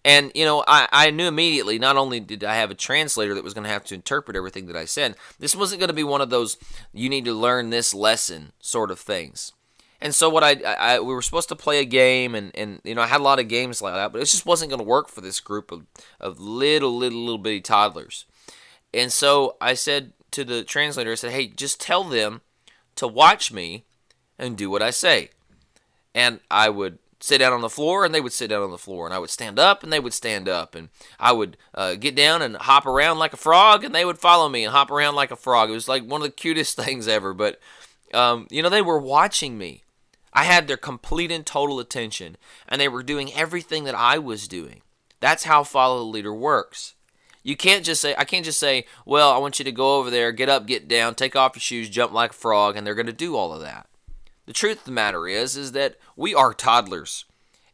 And, 0.06 0.32
you 0.34 0.46
know, 0.46 0.64
I, 0.66 0.88
I 0.92 1.12
knew 1.12 1.28
immediately 1.28 1.78
not 1.78 1.98
only 1.98 2.22
did 2.22 2.44
I 2.44 2.56
have 2.56 2.72
a 2.72 2.76
translator 2.76 3.36
that 3.36 3.44
was 3.44 3.54
going 3.54 3.66
to 3.66 3.70
have 3.70 3.84
to 3.86 3.96
interpret 3.96 4.38
everything 4.38 4.68
that 4.68 4.78
I 4.78 4.86
said, 4.86 5.16
this 5.40 5.56
wasn't 5.56 5.82
going 5.82 5.90
to 5.90 5.94
be 5.94 6.06
one 6.06 6.22
of 6.22 6.30
those 6.30 6.58
you 6.94 7.10
need 7.10 7.26
to 7.26 7.34
learn 7.34 7.70
this 7.70 7.94
lesson 7.94 8.54
sort 8.60 8.92
of 8.92 9.00
things. 9.00 9.52
And 10.02 10.16
so 10.16 10.30
what 10.30 10.44
I, 10.44 10.52
I, 10.64 11.00
we 11.00 11.14
were 11.14 11.22
supposed 11.22 11.50
to 11.50 11.56
play 11.56 11.80
a 11.80 11.86
game 11.86 12.34
and, 12.34 12.52
and 12.56 12.80
you 12.84 12.96
know 12.96 13.02
I 13.02 13.08
had 13.08 13.20
a 13.20 13.24
lot 13.24 13.40
of 13.40 13.48
games 13.48 13.82
like 13.82 13.94
that, 13.94 14.12
but 14.12 14.22
it 14.22 14.26
just 14.26 14.46
wasn't 14.46 14.70
going 14.70 14.80
to 14.80 14.86
work 14.86 15.10
for 15.10 15.22
this 15.22 15.40
group 15.40 15.72
of, 15.72 15.86
of 16.20 16.40
little 16.40 16.96
little 16.96 17.20
little 17.20 17.38
bitty 17.38 17.62
toddlers. 17.62 18.26
And 18.94 19.12
so 19.12 19.58
I 19.60 19.74
said 19.74 20.14
to 20.32 20.46
the 20.46 20.64
translator, 20.64 21.12
I 21.12 21.16
said, 21.16 21.32
"Hey, 21.32 21.48
just 21.48 21.82
tell 21.82 22.04
them 22.04 22.42
to 22.96 23.08
watch 23.08 23.52
me 23.52 23.84
and 24.38 24.58
do 24.58 24.70
what 24.70 24.82
I 24.82 24.92
say." 24.92 25.32
And 26.16 26.40
I 26.50 26.70
would 26.70 27.00
sit 27.22 27.40
down 27.40 27.52
on 27.52 27.62
the 27.62 27.70
floor 27.70 28.06
and 28.06 28.16
they 28.16 28.22
would 28.22 28.32
sit 28.32 28.50
down 28.50 28.62
on 28.62 28.72
the 28.72 28.78
floor 28.78 29.06
and 29.06 29.14
i 29.14 29.20
would 29.20 29.30
stand 29.30 29.60
up 29.60 29.84
and 29.84 29.92
they 29.92 30.00
would 30.00 30.14
stand 30.14 30.48
up 30.48 30.74
and 30.74 30.88
i 31.20 31.32
would 31.32 31.58
uh, 31.76 31.96
get 31.96 32.16
down 32.16 32.42
and 32.42 32.56
hop 32.56 32.86
around 32.86 33.20
like 33.20 33.34
a 33.34 33.38
frog 33.38 33.84
and 33.84 33.94
they 33.94 34.06
would 34.06 34.18
follow 34.18 34.48
me 34.48 34.64
and 34.64 34.72
hop 34.72 34.90
around 34.90 35.16
like 35.16 35.30
a 35.30 35.36
frog 35.36 35.70
it 35.70 35.74
was 35.74 35.90
like 35.90 36.04
one 36.04 36.22
of 36.22 36.28
the 36.28 36.32
cutest 36.32 36.76
things 36.84 37.08
ever 37.08 37.34
but 37.34 37.60
um, 38.14 38.48
you 38.50 38.64
know 38.64 38.70
they 38.70 38.82
were 38.82 38.98
watching 38.98 39.58
me 39.58 39.84
i 40.34 40.44
had 40.44 40.68
their 40.68 40.78
complete 40.78 41.32
and 41.32 41.46
total 41.46 41.80
attention 41.80 42.38
and 42.68 42.80
they 42.80 42.88
were 42.88 43.04
doing 43.04 43.34
everything 43.34 43.84
that 43.84 43.96
i 43.96 44.18
was 44.18 44.48
doing 44.48 44.82
that's 45.20 45.44
how 45.44 45.64
follow 45.64 46.00
the 46.00 46.04
leader 46.06 46.34
works 46.34 46.96
you 47.44 47.56
can't 47.56 47.86
just 47.86 48.02
say 48.02 48.16
i 48.18 48.24
can't 48.24 48.46
just 48.46 48.60
say 48.60 48.86
well 49.06 49.32
i 49.32 49.38
want 49.38 49.60
you 49.60 49.66
to 49.66 49.72
go 49.72 49.98
over 49.98 50.10
there 50.10 50.32
get 50.32 50.50
up 50.50 50.66
get 50.66 50.88
down 50.88 51.16
take 51.16 51.36
off 51.36 51.56
your 51.56 51.62
shoes 51.62 51.90
jump 51.90 52.12
like 52.12 52.32
a 52.32 52.34
frog 52.34 52.76
and 52.76 52.86
they're 52.86 52.96
going 52.96 53.06
to 53.06 53.14
do 53.14 53.36
all 53.36 53.54
of 53.54 53.62
that 53.62 53.90
the 54.50 54.54
truth 54.54 54.80
of 54.80 54.86
the 54.86 54.92
matter 54.92 55.28
is, 55.28 55.56
is 55.56 55.74
that 55.74 55.98
we 56.16 56.34
are 56.34 56.56
toddlers 56.56 57.26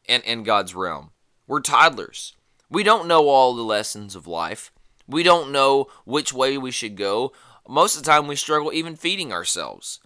in, 0.09 0.19
in 0.23 0.43
God's 0.43 0.75
realm. 0.75 1.11
We're 1.47 1.61
toddlers. 1.61 2.35
We 2.69 2.83
don't 2.83 3.07
know 3.07 3.29
all 3.29 3.55
the 3.55 3.61
lessons 3.61 4.13
of 4.13 4.27
life. 4.27 4.73
We 5.07 5.23
don't 5.23 5.53
know 5.53 5.87
which 6.03 6.33
way 6.33 6.57
we 6.57 6.71
should 6.71 6.97
go. 6.97 7.31
Most 7.65 7.95
of 7.95 8.03
the 8.03 8.11
time, 8.11 8.27
we 8.27 8.35
struggle 8.35 8.73
even 8.73 8.97
feeding 8.97 9.31
ourselves. 9.31 10.01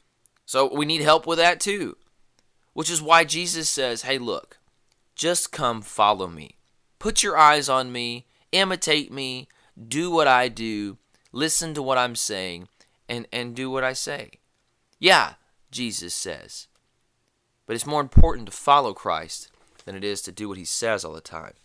So 0.45 0.71
we 0.71 0.85
need 0.85 1.01
help 1.01 1.25
with 1.25 1.39
that 1.39 1.59
too. 1.59 1.97
Which 2.79 2.89
is 2.89 3.01
why 3.01 3.25
Jesus 3.25 3.69
says, 3.69 4.03
hey, 4.03 4.17
look, 4.17 4.57
just 5.13 5.51
come 5.51 5.81
follow 5.81 6.27
me. 6.27 6.55
Put 6.97 7.23
your 7.23 7.37
eyes 7.37 7.67
on 7.67 7.91
me, 7.91 8.25
imitate 8.53 9.11
me, 9.11 9.49
do 9.77 10.09
what 10.09 10.29
I 10.29 10.47
do, 10.47 10.97
listen 11.33 11.73
to 11.73 11.81
what 11.81 11.97
I'm 11.97 12.15
saying, 12.15 12.69
and, 13.09 13.27
and 13.33 13.53
do 13.53 13.69
what 13.69 13.83
I 13.83 13.91
say. 13.91 14.31
Yeah, 14.97 15.33
Jesus 15.69 16.13
says. 16.13 16.67
But 17.65 17.75
it's 17.75 17.85
more 17.85 17.99
important 17.99 18.45
to 18.45 18.55
follow 18.55 18.93
Christ 18.93 19.51
than 19.83 19.97
it 19.97 20.05
is 20.05 20.21
to 20.21 20.31
do 20.31 20.47
what 20.47 20.57
he 20.57 20.63
says 20.63 21.03
all 21.03 21.11
the 21.11 21.19
time. 21.19 21.55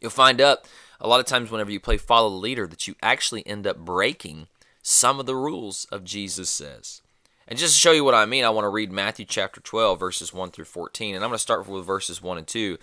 You'll 0.00 0.10
find 0.10 0.40
out 0.40 0.66
a 1.00 1.06
lot 1.06 1.20
of 1.20 1.26
times 1.26 1.52
whenever 1.52 1.70
you 1.70 1.78
play 1.78 1.98
follow 1.98 2.30
the 2.30 2.34
leader 2.34 2.66
that 2.66 2.88
you 2.88 2.96
actually 3.00 3.46
end 3.46 3.64
up 3.64 3.76
breaking 3.76 4.48
some 4.82 5.20
of 5.20 5.26
the 5.26 5.36
rules 5.36 5.84
of 5.92 6.02
Jesus 6.02 6.50
says. 6.50 7.00
And 7.46 7.58
just 7.58 7.74
to 7.74 7.80
show 7.80 7.92
you 7.92 8.04
what 8.04 8.14
I 8.14 8.26
mean, 8.26 8.44
I 8.44 8.50
want 8.50 8.64
to 8.64 8.70
read 8.70 8.90
Matthew 8.90 9.24
chapter 9.24 9.60
12, 9.60 9.98
verses 10.00 10.32
1 10.32 10.50
through 10.50 10.64
14. 10.64 11.14
And 11.14 11.24
I'm 11.24 11.30
going 11.30 11.36
to 11.36 11.42
start 11.42 11.68
with 11.68 11.84
verses 11.84 12.22
1 12.22 12.38
and 12.38 12.46
2. 12.46 12.78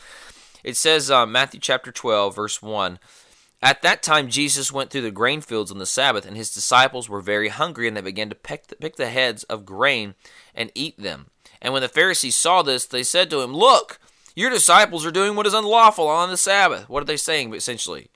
It 0.64 0.78
says, 0.78 1.10
uh, 1.10 1.26
Matthew 1.26 1.60
chapter 1.60 1.92
12, 1.92 2.36
verse 2.36 2.62
1 2.62 3.00
at 3.64 3.84
that 3.84 4.02
time, 4.02 4.28
Jesus 4.28 4.72
went 4.72 4.90
through 4.90 5.02
the 5.02 5.12
grain 5.12 5.42
fields 5.42 5.72
on 5.72 5.78
the 5.78 5.86
Sabbath, 5.86 6.26
and 6.26 6.36
his 6.36 6.54
disciples 6.54 7.08
were 7.08 7.22
very 7.22 7.50
hungry, 7.50 7.88
and 7.88 7.96
they 7.96 8.02
began 8.02 8.30
to 8.30 8.36
pick 8.36 8.68
the, 8.68 8.76
pick 8.76 8.96
the 8.96 9.10
heads 9.10 9.44
of 9.44 9.66
grain 9.66 10.16
and 10.56 10.72
eat 10.74 11.00
them. 11.00 11.28
And 11.62 11.72
when 11.72 11.84
the 11.84 11.88
Pharisees 11.88 12.36
saw 12.36 12.64
this, 12.64 12.88
they 12.88 13.04
said 13.04 13.30
to 13.30 13.42
him, 13.42 13.54
Look, 13.54 14.00
your 14.36 14.50
disciples 14.50 15.06
are 15.06 15.12
doing 15.12 15.36
what 15.36 15.46
is 15.46 15.54
unlawful 15.54 16.08
on 16.08 16.32
the 16.32 16.38
Sabbath. 16.38 16.90
What 16.90 17.04
are 17.04 17.06
they 17.06 17.18
saying, 17.18 17.54
essentially? 17.54 18.10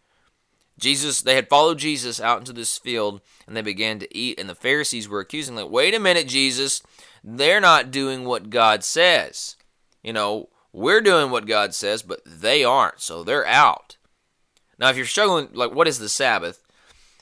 Jesus, 0.80 1.22
they 1.22 1.36
had 1.36 1.48
followed 1.48 1.78
Jesus 1.78 2.20
out 2.20 2.40
into 2.40 2.52
this 2.52 2.80
field, 2.80 3.22
and 3.48 3.56
they 3.56 3.62
began 3.62 4.00
to 4.00 4.18
eat, 4.18 4.40
and 4.40 4.50
the 4.50 4.56
Pharisees 4.56 5.08
were 5.08 5.20
accusing 5.20 5.56
them, 5.56 5.72
Wait 5.72 5.94
a 5.94 6.00
minute, 6.00 6.28
Jesus, 6.28 6.82
they're 7.24 7.60
not 7.60 7.92
doing 7.92 8.26
what 8.26 8.50
God 8.50 8.84
says. 8.84 9.56
You 10.04 10.14
know, 10.14 10.50
we're 10.72 11.02
doing 11.02 11.32
what 11.32 11.48
God 11.48 11.74
says, 11.74 12.04
but 12.04 12.22
they 12.26 12.64
aren't, 12.64 13.02
so 13.02 13.24
they're 13.24 13.48
out. 13.48 13.98
Now, 14.78 14.90
if 14.90 14.98
you're 14.98 15.06
struggling, 15.06 15.50
like, 15.54 15.74
what 15.74 15.88
is 15.88 16.00
the 16.00 16.10
Sabbath? 16.10 16.62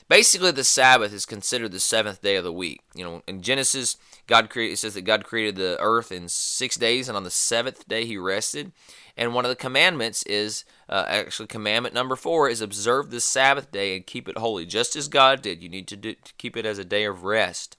Basically, 0.08 0.50
the 0.50 0.64
Sabbath 0.64 1.12
is 1.12 1.24
considered 1.24 1.72
the 1.72 1.80
seventh 1.80 2.20
day 2.20 2.36
of 2.36 2.44
the 2.44 2.52
week. 2.52 2.80
You 2.94 3.04
know, 3.04 3.22
in 3.26 3.42
Genesis, 3.42 3.96
God 4.26 4.50
created. 4.50 4.74
It 4.74 4.76
says 4.78 4.94
that 4.94 5.02
God 5.02 5.24
created 5.24 5.56
the 5.56 5.76
earth 5.80 6.10
in 6.10 6.28
six 6.28 6.76
days, 6.76 7.08
and 7.08 7.16
on 7.16 7.24
the 7.24 7.30
seventh 7.30 7.86
day 7.88 8.04
He 8.04 8.16
rested. 8.16 8.72
And 9.16 9.34
one 9.34 9.44
of 9.44 9.48
the 9.48 9.56
commandments 9.56 10.22
is 10.24 10.64
uh, 10.88 11.04
actually 11.06 11.46
commandment 11.46 11.94
number 11.94 12.16
four 12.16 12.48
is 12.48 12.60
observe 12.60 13.10
the 13.10 13.20
Sabbath 13.20 13.70
day 13.70 13.96
and 13.96 14.06
keep 14.06 14.28
it 14.28 14.38
holy, 14.38 14.66
just 14.66 14.96
as 14.96 15.08
God 15.08 15.42
did. 15.42 15.62
You 15.62 15.68
need 15.68 15.86
to, 15.88 15.96
do, 15.96 16.14
to 16.14 16.32
keep 16.38 16.56
it 16.56 16.66
as 16.66 16.78
a 16.78 16.84
day 16.84 17.04
of 17.04 17.24
rest. 17.24 17.76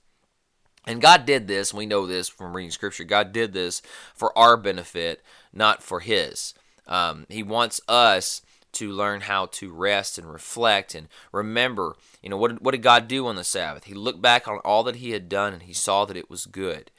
And 0.86 1.02
God 1.02 1.26
did 1.26 1.48
this. 1.48 1.74
We 1.74 1.84
know 1.84 2.06
this 2.06 2.28
from 2.28 2.56
reading 2.56 2.70
Scripture. 2.70 3.04
God 3.04 3.32
did 3.32 3.52
this 3.52 3.82
for 4.14 4.36
our 4.38 4.56
benefit, 4.56 5.22
not 5.52 5.82
for 5.82 6.00
His. 6.00 6.54
Um, 6.86 7.26
he 7.28 7.42
wants 7.42 7.80
us 7.88 8.42
to 8.76 8.90
learn 8.92 9.22
how 9.22 9.46
to 9.46 9.72
rest 9.72 10.18
and 10.18 10.32
reflect 10.32 10.94
and 10.94 11.08
remember, 11.32 11.96
you 12.22 12.28
know, 12.28 12.36
what, 12.36 12.62
what 12.62 12.72
did 12.72 12.82
God 12.82 13.08
do 13.08 13.26
on 13.26 13.36
the 13.36 13.44
Sabbath? 13.44 13.84
He 13.84 13.94
looked 13.94 14.22
back 14.22 14.48
on 14.48 14.58
all 14.58 14.82
that 14.84 14.96
he 14.96 15.10
had 15.10 15.28
done 15.28 15.52
and 15.52 15.62
he 15.62 15.72
saw 15.72 16.04
that 16.04 16.16
it 16.16 16.30
was 16.30 16.46
good. 16.46 16.90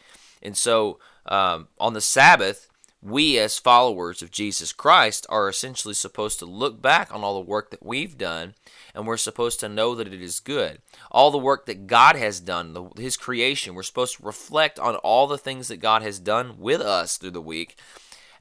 And 0.41 0.57
so 0.57 0.99
um, 1.25 1.67
on 1.79 1.93
the 1.93 2.01
Sabbath, 2.01 2.69
we 3.01 3.37
as 3.37 3.59
followers 3.59 4.21
of 4.21 4.31
Jesus 4.31 4.73
Christ 4.73 5.25
are 5.29 5.47
essentially 5.47 5.93
supposed 5.93 6.39
to 6.39 6.45
look 6.45 6.81
back 6.81 7.13
on 7.13 7.23
all 7.23 7.35
the 7.35 7.49
work 7.49 7.69
that 7.69 7.85
we've 7.85 8.17
done 8.17 8.55
and 8.95 9.05
we're 9.05 9.17
supposed 9.17 9.59
to 9.59 9.69
know 9.69 9.93
that 9.93 10.11
it 10.11 10.21
is 10.21 10.39
good. 10.39 10.81
All 11.11 11.29
the 11.29 11.37
work 11.37 11.67
that 11.67 11.85
God 11.85 12.15
has 12.15 12.39
done, 12.39 12.73
the, 12.73 12.89
His 12.97 13.15
creation, 13.15 13.75
we're 13.75 13.83
supposed 13.83 14.17
to 14.17 14.25
reflect 14.25 14.79
on 14.79 14.95
all 14.97 15.27
the 15.27 15.37
things 15.37 15.67
that 15.67 15.77
God 15.77 16.01
has 16.01 16.19
done 16.19 16.57
with 16.57 16.81
us 16.81 17.17
through 17.17 17.31
the 17.31 17.41
week 17.41 17.77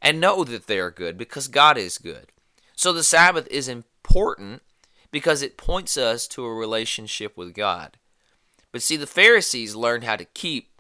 and 0.01 0.21
know 0.21 0.45
that 0.45 0.67
they 0.67 0.79
are 0.79 0.91
good 0.91 1.19
because 1.19 1.49
God 1.49 1.77
is 1.77 1.99
good. 1.99 2.33
So 2.77 2.93
the 2.93 3.03
Sabbath 3.03 3.49
is 3.51 3.69
important 3.69 4.63
because 5.11 5.43
it 5.43 5.57
points 5.57 5.97
us 5.97 6.29
to 6.29 6.45
a 6.45 6.55
relationship 6.55 7.37
with 7.37 7.55
God. 7.55 7.97
But 8.71 8.83
see, 8.83 8.97
the 8.97 9.07
Pharisees 9.07 9.75
learned 9.75 10.05
how 10.05 10.17
to 10.17 10.27
keep 10.27 10.79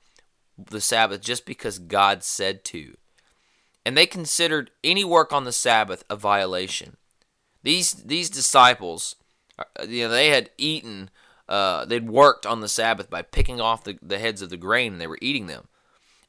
the 0.59 0.83
Sabbath 0.83 1.23
just 1.23 1.47
because 1.47 1.79
God 1.79 2.23
said 2.23 2.65
to. 2.67 2.97
And 3.85 3.97
they 3.97 4.07
considered 4.07 4.71
any 4.85 5.05
work 5.05 5.33
on 5.33 5.45
the 5.45 5.53
Sabbath 5.53 6.05
a 6.11 6.17
violation. 6.17 6.99
These 7.63 7.95
these 7.95 8.29
disciples, 8.29 9.17
uh, 9.59 9.87
you 9.89 10.05
know, 10.05 10.11
they 10.11 10.29
had 10.29 10.51
eaten, 10.59 11.11
uh, 11.49 11.87
they'd 11.87 12.09
worked 12.09 12.45
on 12.45 12.61
the 12.61 12.69
Sabbath 12.69 13.09
by 13.09 13.23
picking 13.23 13.61
off 13.61 13.85
the, 13.85 13.99
the 14.03 14.19
heads 14.19 14.43
of 14.43 14.51
the 14.51 14.57
grain 14.57 14.93
and 14.93 15.01
they 15.01 15.07
were 15.07 15.19
eating 15.23 15.47
them. 15.47 15.69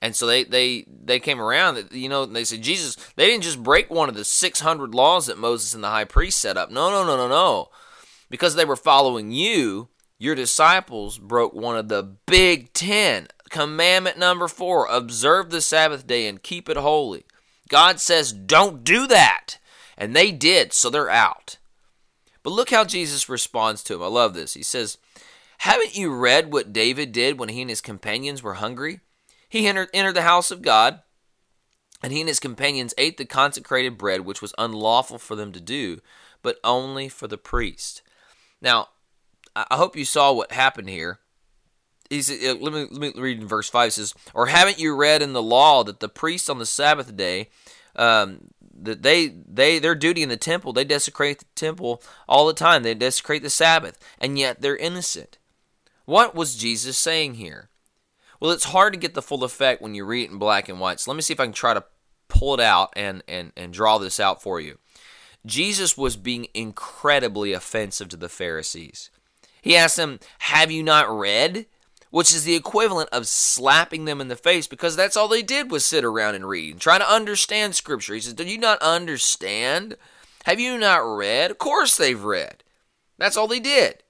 And 0.01 0.15
so 0.15 0.27
they, 0.27 0.43
they, 0.43 0.85
they 0.87 1.19
came 1.19 1.41
around, 1.41 1.89
you 1.91 2.07
know, 2.07 2.25
they 2.25 2.43
said, 2.43 2.61
Jesus, 2.61 2.95
they 3.15 3.25
didn't 3.25 3.43
just 3.43 3.63
break 3.63 3.89
one 3.89 4.09
of 4.09 4.15
the 4.15 4.23
600 4.23 4.93
laws 4.93 5.25
that 5.25 5.39
Moses 5.39 5.73
and 5.73 5.83
the 5.83 5.89
high 5.89 6.05
priest 6.05 6.39
set 6.39 6.57
up. 6.57 6.69
No, 6.69 6.91
no, 6.91 7.03
no, 7.03 7.17
no, 7.17 7.27
no. 7.27 7.69
Because 8.29 8.55
they 8.55 8.65
were 8.65 8.75
following 8.75 9.31
you, 9.31 9.89
your 10.19 10.35
disciples 10.35 11.17
broke 11.17 11.53
one 11.53 11.77
of 11.77 11.87
the 11.87 12.03
big 12.03 12.73
10. 12.73 13.27
Commandment 13.49 14.19
number 14.19 14.47
four 14.47 14.85
observe 14.87 15.49
the 15.49 15.61
Sabbath 15.61 16.05
day 16.05 16.27
and 16.27 16.43
keep 16.43 16.69
it 16.69 16.77
holy. 16.77 17.25
God 17.67 17.99
says, 17.99 18.33
don't 18.33 18.83
do 18.83 19.07
that. 19.07 19.57
And 19.97 20.15
they 20.15 20.31
did, 20.31 20.73
so 20.73 20.89
they're 20.89 21.09
out. 21.09 21.57
But 22.43 22.53
look 22.53 22.69
how 22.69 22.85
Jesus 22.85 23.27
responds 23.27 23.83
to 23.83 23.95
him. 23.95 24.03
I 24.03 24.07
love 24.07 24.33
this. 24.33 24.53
He 24.53 24.63
says, 24.63 24.97
Haven't 25.59 25.97
you 25.97 26.15
read 26.15 26.53
what 26.53 26.71
David 26.71 27.11
did 27.11 27.39
when 27.39 27.49
he 27.49 27.61
and 27.61 27.69
his 27.69 27.81
companions 27.81 28.43
were 28.43 28.53
hungry? 28.55 29.01
He 29.49 29.67
entered, 29.67 29.89
entered 29.93 30.15
the 30.15 30.21
house 30.23 30.51
of 30.51 30.61
God, 30.61 31.01
and 32.03 32.11
he 32.11 32.19
and 32.19 32.27
his 32.27 32.39
companions 32.39 32.93
ate 32.97 33.17
the 33.17 33.25
consecrated 33.25 33.97
bread, 33.97 34.21
which 34.21 34.41
was 34.41 34.53
unlawful 34.57 35.17
for 35.17 35.35
them 35.35 35.51
to 35.53 35.61
do, 35.61 35.99
but 36.41 36.59
only 36.63 37.09
for 37.09 37.27
the 37.27 37.37
priest. 37.37 38.01
Now, 38.61 38.89
I 39.55 39.75
hope 39.75 39.95
you 39.95 40.05
saw 40.05 40.31
what 40.31 40.51
happened 40.51 40.89
here. 40.89 41.19
He's, 42.09 42.29
uh, 42.29 42.55
let, 42.59 42.73
me, 42.73 42.87
let 42.89 43.15
me 43.15 43.21
read 43.21 43.41
in 43.41 43.47
verse 43.47 43.69
5. 43.69 43.87
It 43.87 43.91
says, 43.91 44.13
Or 44.33 44.47
haven't 44.47 44.79
you 44.79 44.95
read 44.95 45.21
in 45.21 45.33
the 45.33 45.41
law 45.41 45.83
that 45.83 45.99
the 45.99 46.09
priests 46.09 46.49
on 46.49 46.59
the 46.59 46.65
Sabbath 46.65 47.15
day, 47.15 47.49
um, 47.95 48.49
that 48.79 49.01
they, 49.01 49.27
they 49.27 49.79
their 49.79 49.95
duty 49.95 50.21
in 50.21 50.29
the 50.29 50.37
temple, 50.37 50.71
they 50.71 50.83
desecrate 50.83 51.39
the 51.39 51.45
temple 51.55 52.01
all 52.27 52.45
the 52.45 52.53
time. 52.53 52.83
They 52.83 52.93
desecrate 52.93 53.41
the 53.41 53.49
Sabbath, 53.49 53.97
and 54.19 54.37
yet 54.37 54.61
they're 54.61 54.77
innocent. 54.77 55.37
What 56.05 56.35
was 56.35 56.55
Jesus 56.55 56.97
saying 56.97 57.33
here? 57.35 57.69
Well, 58.39 58.51
it's 58.51 58.65
hard 58.65 58.93
to 58.93 58.99
get 58.99 59.13
the 59.13 59.21
full 59.21 59.43
effect 59.43 59.81
when 59.81 59.95
you 59.95 60.05
read 60.05 60.25
it 60.25 60.31
in 60.31 60.37
black 60.37 60.69
and 60.69 60.79
white. 60.79 60.99
So 60.99 61.11
let 61.11 61.15
me 61.15 61.21
see 61.21 61.33
if 61.33 61.39
I 61.39 61.45
can 61.45 61.53
try 61.53 61.73
to 61.73 61.85
pull 62.27 62.53
it 62.53 62.59
out 62.59 62.93
and, 62.95 63.23
and, 63.27 63.51
and 63.55 63.73
draw 63.73 63.97
this 63.97 64.19
out 64.19 64.41
for 64.41 64.59
you. 64.59 64.77
Jesus 65.45 65.97
was 65.97 66.17
being 66.17 66.47
incredibly 66.53 67.53
offensive 67.53 68.09
to 68.09 68.17
the 68.17 68.29
Pharisees. 68.29 69.09
He 69.61 69.75
asked 69.75 69.95
them, 69.95 70.19
Have 70.39 70.71
you 70.71 70.83
not 70.83 71.09
read? 71.09 71.65
Which 72.09 72.33
is 72.33 72.45
the 72.45 72.55
equivalent 72.55 73.09
of 73.09 73.27
slapping 73.27 74.05
them 74.05 74.21
in 74.21 74.29
the 74.29 74.35
face 74.35 74.65
because 74.65 74.95
that's 74.95 75.17
all 75.17 75.27
they 75.27 75.41
did 75.41 75.71
was 75.71 75.85
sit 75.85 76.05
around 76.05 76.35
and 76.35 76.47
read 76.47 76.71
and 76.71 76.81
try 76.81 76.97
to 76.97 77.09
understand 77.09 77.75
Scripture. 77.75 78.13
He 78.13 78.21
says, 78.21 78.33
Do 78.33 78.45
you 78.45 78.57
not 78.57 78.81
understand? 78.81 79.97
Have 80.45 80.59
you 80.59 80.77
not 80.77 80.99
read? 80.99 81.51
Of 81.51 81.57
course 81.57 81.97
they've 81.97 82.23
read. 82.23 82.63
That's 83.17 83.35
all 83.35 83.47
they 83.47 83.59
did. 83.59 84.03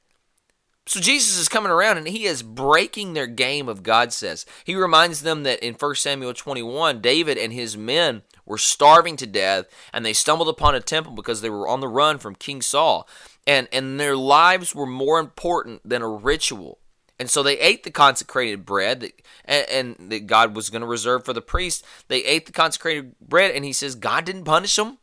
So 0.87 1.01
Jesus 1.01 1.37
is 1.37 1.49
coming 1.49 1.71
around 1.71 1.97
and 1.97 2.07
he 2.07 2.23
is 2.23 2.41
breaking 2.41 3.13
their 3.13 3.27
game 3.27 3.67
of 3.67 3.83
God 3.83 4.13
says. 4.13 4.45
He 4.63 4.73
reminds 4.73 5.21
them 5.21 5.43
that 5.43 5.59
in 5.59 5.73
1 5.73 5.95
Samuel 5.95 6.33
21, 6.33 7.01
David 7.01 7.37
and 7.37 7.51
his 7.51 7.75
men 7.75 8.21
were 8.45 8.57
starving 8.57 9.17
to 9.17 9.27
death 9.27 9.65
and 9.91 10.05
they 10.05 10.13
stumbled 10.13 10.47
upon 10.47 10.75
a 10.75 10.79
temple 10.79 11.11
because 11.11 11.41
they 11.41 11.49
were 11.49 11.67
on 11.67 11.81
the 11.81 11.89
run 11.89 12.19
from 12.19 12.35
King 12.35 12.61
Saul. 12.61 13.07
And 13.45 13.67
and 13.71 13.99
their 13.99 14.15
lives 14.15 14.73
were 14.73 14.85
more 14.85 15.19
important 15.19 15.81
than 15.87 16.01
a 16.01 16.07
ritual. 16.07 16.79
And 17.19 17.29
so 17.29 17.43
they 17.43 17.59
ate 17.59 17.83
the 17.83 17.91
consecrated 17.91 18.65
bread 18.65 18.99
that, 19.01 19.21
and, 19.43 19.97
and 19.99 20.11
that 20.11 20.27
God 20.27 20.55
was 20.55 20.69
going 20.69 20.81
to 20.81 20.87
reserve 20.87 21.25
for 21.25 21.33
the 21.33 21.41
priest. 21.41 21.83
They 22.07 22.23
ate 22.23 22.45
the 22.45 22.51
consecrated 22.51 23.15
bread, 23.19 23.51
and 23.51 23.65
he 23.65 23.73
says 23.73 23.95
God 23.95 24.25
didn't 24.25 24.43
punish 24.43 24.75
them. 24.75 24.99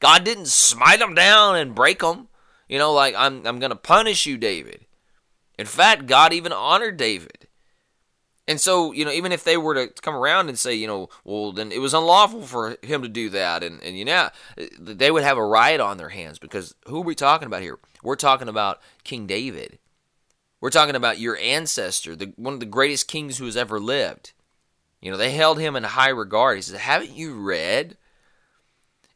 God 0.00 0.24
didn't 0.24 0.48
smite 0.48 0.98
them 0.98 1.14
down 1.14 1.56
and 1.56 1.74
break 1.74 2.00
them. 2.00 2.28
You 2.68 2.78
know, 2.78 2.92
like, 2.92 3.14
I'm, 3.16 3.46
I'm 3.46 3.60
going 3.60 3.70
to 3.70 3.76
punish 3.76 4.26
you, 4.26 4.36
David. 4.36 4.86
In 5.58 5.66
fact, 5.66 6.06
God 6.06 6.32
even 6.32 6.52
honored 6.52 6.96
David. 6.96 7.46
And 8.48 8.60
so, 8.60 8.92
you 8.92 9.04
know, 9.04 9.12
even 9.12 9.30
if 9.30 9.44
they 9.44 9.56
were 9.56 9.74
to 9.74 9.88
come 10.02 10.16
around 10.16 10.48
and 10.48 10.58
say, 10.58 10.74
you 10.74 10.86
know, 10.86 11.08
well, 11.24 11.52
then 11.52 11.70
it 11.70 11.80
was 11.80 11.94
unlawful 11.94 12.42
for 12.42 12.76
him 12.82 13.02
to 13.02 13.08
do 13.08 13.30
that, 13.30 13.62
and, 13.62 13.80
and 13.82 13.96
you 13.96 14.04
know, 14.04 14.30
they 14.80 15.10
would 15.10 15.22
have 15.22 15.38
a 15.38 15.44
riot 15.44 15.80
on 15.80 15.96
their 15.96 16.08
hands 16.08 16.38
because 16.40 16.74
who 16.86 16.98
are 16.98 17.04
we 17.04 17.14
talking 17.14 17.46
about 17.46 17.62
here? 17.62 17.78
We're 18.02 18.16
talking 18.16 18.48
about 18.48 18.80
King 19.04 19.26
David. 19.26 19.78
We're 20.60 20.70
talking 20.70 20.96
about 20.96 21.20
your 21.20 21.36
ancestor, 21.38 22.16
the, 22.16 22.32
one 22.36 22.54
of 22.54 22.60
the 22.60 22.66
greatest 22.66 23.06
kings 23.06 23.38
who 23.38 23.44
has 23.44 23.56
ever 23.56 23.78
lived. 23.78 24.32
You 25.00 25.10
know, 25.10 25.16
they 25.16 25.32
held 25.32 25.58
him 25.58 25.76
in 25.76 25.82
high 25.82 26.08
regard. 26.08 26.56
He 26.56 26.62
says, 26.62 26.78
Haven't 26.78 27.10
you 27.10 27.34
read? 27.34 27.96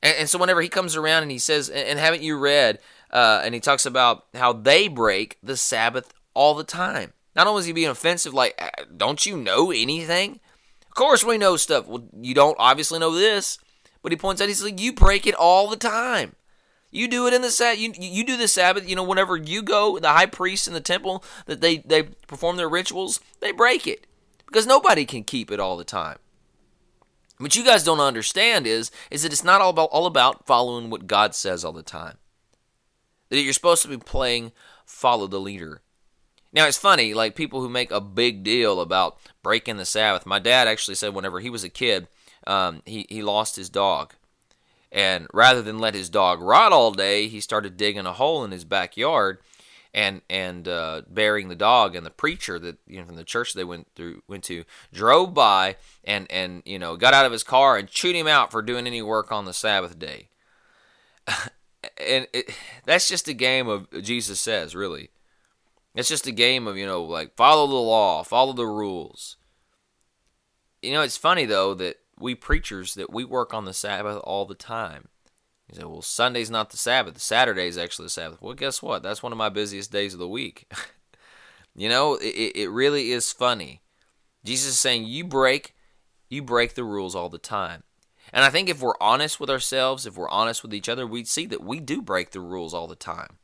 And, 0.02 0.16
and 0.18 0.30
so, 0.30 0.38
whenever 0.38 0.60
he 0.60 0.68
comes 0.68 0.96
around 0.96 1.22
and 1.22 1.30
he 1.30 1.38
says, 1.38 1.68
And 1.68 1.98
haven't 1.98 2.22
you 2.22 2.36
read? 2.38 2.80
Uh, 3.12 3.42
and 3.44 3.54
he 3.54 3.60
talks 3.60 3.86
about 3.86 4.26
how 4.34 4.52
they 4.52 4.88
break 4.88 5.38
the 5.42 5.56
Sabbath 5.56 6.12
all 6.36 6.54
the 6.54 6.64
time. 6.64 7.12
Not 7.34 7.46
only 7.46 7.60
is 7.60 7.66
he 7.66 7.72
being 7.72 7.88
offensive, 7.88 8.32
like, 8.32 8.54
uh, 8.58 8.84
don't 8.96 9.26
you 9.26 9.36
know 9.36 9.70
anything? 9.70 10.40
Of 10.88 10.94
course, 10.94 11.24
we 11.24 11.38
know 11.38 11.56
stuff. 11.56 11.86
Well, 11.86 12.04
you 12.20 12.34
don't 12.34 12.56
obviously 12.58 12.98
know 12.98 13.14
this. 13.14 13.58
But 14.02 14.12
he 14.12 14.18
points 14.18 14.40
out, 14.40 14.48
he's 14.48 14.62
like, 14.62 14.80
you 14.80 14.92
break 14.92 15.26
it 15.26 15.34
all 15.34 15.68
the 15.68 15.76
time. 15.76 16.36
You 16.92 17.08
do 17.08 17.26
it 17.26 17.34
in 17.34 17.42
the 17.42 17.50
Sabbath. 17.50 17.80
You, 17.80 17.92
you 17.98 18.24
do 18.24 18.36
the 18.36 18.48
Sabbath. 18.48 18.88
You 18.88 18.96
know, 18.96 19.02
whenever 19.02 19.36
you 19.36 19.62
go, 19.62 19.98
the 19.98 20.08
high 20.08 20.26
priest 20.26 20.68
in 20.68 20.74
the 20.74 20.80
temple 20.80 21.24
that 21.46 21.60
they 21.60 21.78
they 21.78 22.04
perform 22.04 22.56
their 22.56 22.68
rituals, 22.68 23.20
they 23.40 23.52
break 23.52 23.86
it 23.86 24.06
because 24.46 24.66
nobody 24.66 25.04
can 25.04 25.24
keep 25.24 25.50
it 25.50 25.60
all 25.60 25.76
the 25.76 25.84
time. 25.84 26.18
What 27.38 27.56
you 27.56 27.64
guys 27.64 27.82
don't 27.82 28.00
understand 28.00 28.66
is 28.66 28.90
is 29.10 29.24
that 29.24 29.32
it's 29.32 29.44
not 29.44 29.60
all 29.60 29.70
about 29.70 29.90
all 29.90 30.06
about 30.06 30.46
following 30.46 30.88
what 30.88 31.06
God 31.06 31.34
says 31.34 31.64
all 31.64 31.72
the 31.72 31.82
time. 31.82 32.16
That 33.28 33.40
you're 33.40 33.52
supposed 33.52 33.82
to 33.82 33.88
be 33.88 33.98
playing 33.98 34.52
follow 34.86 35.26
the 35.26 35.40
leader. 35.40 35.82
Now 36.56 36.66
it's 36.66 36.78
funny, 36.78 37.12
like 37.12 37.36
people 37.36 37.60
who 37.60 37.68
make 37.68 37.90
a 37.90 38.00
big 38.00 38.42
deal 38.42 38.80
about 38.80 39.18
breaking 39.42 39.76
the 39.76 39.84
Sabbath. 39.84 40.24
My 40.24 40.38
dad 40.38 40.66
actually 40.66 40.94
said 40.94 41.14
whenever 41.14 41.38
he 41.38 41.50
was 41.50 41.64
a 41.64 41.68
kid, 41.68 42.08
um, 42.46 42.80
he 42.86 43.04
he 43.10 43.20
lost 43.20 43.56
his 43.56 43.68
dog, 43.68 44.14
and 44.90 45.26
rather 45.34 45.60
than 45.60 45.78
let 45.78 45.92
his 45.92 46.08
dog 46.08 46.40
rot 46.40 46.72
all 46.72 46.92
day, 46.92 47.28
he 47.28 47.40
started 47.40 47.76
digging 47.76 48.06
a 48.06 48.14
hole 48.14 48.42
in 48.42 48.52
his 48.52 48.64
backyard 48.64 49.38
and 49.92 50.22
and 50.30 50.66
uh, 50.66 51.02
burying 51.06 51.48
the 51.48 51.54
dog. 51.54 51.94
And 51.94 52.06
the 52.06 52.10
preacher 52.10 52.58
that 52.58 52.78
you 52.86 53.00
know 53.00 53.04
from 53.04 53.16
the 53.16 53.24
church 53.24 53.52
they 53.52 53.62
went 53.62 53.88
through 53.94 54.22
went 54.26 54.44
to 54.44 54.64
drove 54.94 55.34
by 55.34 55.76
and 56.04 56.26
and 56.30 56.62
you 56.64 56.78
know 56.78 56.96
got 56.96 57.12
out 57.12 57.26
of 57.26 57.32
his 57.32 57.44
car 57.44 57.76
and 57.76 57.86
chewed 57.86 58.16
him 58.16 58.26
out 58.26 58.50
for 58.50 58.62
doing 58.62 58.86
any 58.86 59.02
work 59.02 59.30
on 59.30 59.44
the 59.44 59.52
Sabbath 59.52 59.98
day. 59.98 60.30
and 61.28 62.26
it, 62.32 62.50
that's 62.86 63.10
just 63.10 63.28
a 63.28 63.34
game 63.34 63.68
of 63.68 63.90
Jesus 64.02 64.40
says 64.40 64.74
really. 64.74 65.10
It's 65.96 66.08
just 66.08 66.26
a 66.26 66.32
game 66.32 66.66
of 66.66 66.76
you 66.76 66.86
know 66.86 67.02
like 67.02 67.34
follow 67.34 67.66
the 67.66 67.74
law, 67.74 68.22
follow 68.22 68.52
the 68.52 68.66
rules. 68.66 69.36
You 70.82 70.92
know 70.92 71.02
it's 71.02 71.16
funny 71.16 71.46
though 71.46 71.74
that 71.74 71.96
we 72.18 72.34
preachers 72.34 72.94
that 72.94 73.12
we 73.12 73.24
work 73.24 73.52
on 73.52 73.64
the 73.64 73.72
Sabbath 73.72 74.20
all 74.22 74.44
the 74.44 74.54
time. 74.54 75.08
You 75.68 75.80
say, 75.80 75.84
well, 75.84 76.02
Sunday's 76.02 76.50
not 76.50 76.70
the 76.70 76.76
Sabbath. 76.76 77.20
Saturday's 77.20 77.76
actually 77.76 78.06
the 78.06 78.10
Sabbath. 78.10 78.40
Well, 78.40 78.54
guess 78.54 78.82
what? 78.82 79.02
That's 79.02 79.22
one 79.22 79.32
of 79.32 79.38
my 79.38 79.48
busiest 79.48 79.90
days 79.90 80.12
of 80.12 80.20
the 80.20 80.28
week. 80.28 80.72
you 81.74 81.88
know, 81.88 82.14
it, 82.14 82.52
it 82.54 82.68
really 82.70 83.10
is 83.10 83.32
funny. 83.32 83.82
Jesus 84.44 84.70
is 84.70 84.78
saying, 84.78 85.06
you 85.06 85.24
break, 85.24 85.74
you 86.28 86.40
break 86.40 86.74
the 86.74 86.84
rules 86.84 87.16
all 87.16 87.28
the 87.28 87.38
time. 87.38 87.82
And 88.32 88.44
I 88.44 88.50
think 88.50 88.68
if 88.68 88.80
we're 88.80 88.94
honest 89.00 89.40
with 89.40 89.50
ourselves, 89.50 90.06
if 90.06 90.16
we're 90.16 90.30
honest 90.30 90.62
with 90.62 90.72
each 90.72 90.88
other, 90.88 91.04
we'd 91.06 91.28
see 91.28 91.46
that 91.46 91.64
we 91.64 91.80
do 91.80 92.00
break 92.00 92.30
the 92.30 92.40
rules 92.40 92.72
all 92.72 92.86
the 92.86 92.94
time. 92.94 93.38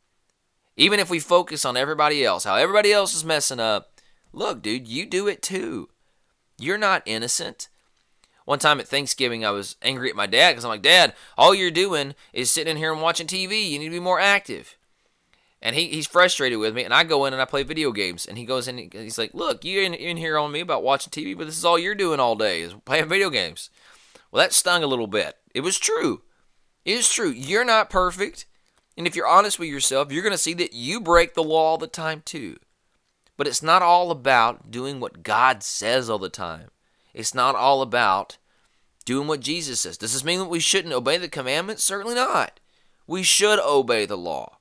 Even 0.76 1.00
if 1.00 1.10
we 1.10 1.20
focus 1.20 1.64
on 1.64 1.76
everybody 1.76 2.24
else, 2.24 2.44
how 2.44 2.56
everybody 2.56 2.92
else 2.92 3.14
is 3.14 3.24
messing 3.24 3.60
up, 3.60 4.00
look, 4.32 4.62
dude, 4.62 4.88
you 4.88 5.06
do 5.06 5.28
it 5.28 5.42
too. 5.42 5.88
You're 6.58 6.78
not 6.78 7.02
innocent. 7.04 7.68
One 8.44 8.58
time 8.58 8.80
at 8.80 8.88
Thanksgiving, 8.88 9.44
I 9.44 9.50
was 9.50 9.76
angry 9.82 10.10
at 10.10 10.16
my 10.16 10.26
dad 10.26 10.52
because 10.52 10.64
I'm 10.64 10.70
like, 10.70 10.82
Dad, 10.82 11.14
all 11.38 11.54
you're 11.54 11.70
doing 11.70 12.14
is 12.32 12.50
sitting 12.50 12.72
in 12.72 12.76
here 12.76 12.92
and 12.92 13.00
watching 13.00 13.26
TV. 13.26 13.70
You 13.70 13.78
need 13.78 13.86
to 13.86 13.90
be 13.90 14.00
more 14.00 14.20
active. 14.20 14.76
And 15.60 15.76
he, 15.76 15.86
he's 15.88 16.08
frustrated 16.08 16.58
with 16.58 16.74
me, 16.74 16.82
and 16.82 16.92
I 16.92 17.04
go 17.04 17.24
in 17.24 17.32
and 17.32 17.40
I 17.40 17.44
play 17.44 17.62
video 17.62 17.92
games. 17.92 18.26
And 18.26 18.36
he 18.36 18.44
goes 18.44 18.66
in, 18.66 18.80
and 18.80 18.92
he's 18.92 19.18
like, 19.18 19.32
Look, 19.32 19.64
you're 19.64 19.84
in, 19.84 19.94
in 19.94 20.16
here 20.16 20.36
on 20.36 20.50
me 20.50 20.60
about 20.60 20.82
watching 20.82 21.12
TV, 21.12 21.38
but 21.38 21.46
this 21.46 21.56
is 21.56 21.64
all 21.64 21.78
you're 21.78 21.94
doing 21.94 22.18
all 22.18 22.34
day 22.34 22.62
is 22.62 22.74
playing 22.84 23.08
video 23.08 23.30
games. 23.30 23.70
Well, 24.32 24.42
that 24.42 24.52
stung 24.52 24.82
a 24.82 24.88
little 24.88 25.06
bit. 25.06 25.36
It 25.54 25.60
was 25.60 25.78
true. 25.78 26.22
It 26.84 26.94
is 26.94 27.08
true. 27.08 27.30
You're 27.30 27.64
not 27.64 27.90
perfect. 27.90 28.46
And 28.96 29.06
if 29.06 29.16
you're 29.16 29.26
honest 29.26 29.58
with 29.58 29.68
yourself, 29.68 30.12
you're 30.12 30.22
going 30.22 30.32
to 30.32 30.38
see 30.38 30.54
that 30.54 30.74
you 30.74 31.00
break 31.00 31.34
the 31.34 31.42
law 31.42 31.70
all 31.70 31.78
the 31.78 31.86
time, 31.86 32.22
too. 32.24 32.56
But 33.36 33.46
it's 33.46 33.62
not 33.62 33.82
all 33.82 34.10
about 34.10 34.70
doing 34.70 35.00
what 35.00 35.22
God 35.22 35.62
says 35.62 36.10
all 36.10 36.18
the 36.18 36.28
time. 36.28 36.68
It's 37.14 37.34
not 37.34 37.54
all 37.54 37.82
about 37.82 38.36
doing 39.04 39.26
what 39.26 39.40
Jesus 39.40 39.80
says. 39.80 39.96
Does 39.98 40.12
this 40.12 40.24
mean 40.24 40.38
that 40.38 40.46
we 40.46 40.60
shouldn't 40.60 40.94
obey 40.94 41.18
the 41.18 41.28
commandments? 41.28 41.84
Certainly 41.84 42.14
not. 42.14 42.60
We 43.06 43.22
should 43.22 43.58
obey 43.58 44.06
the 44.06 44.16
law 44.16 44.58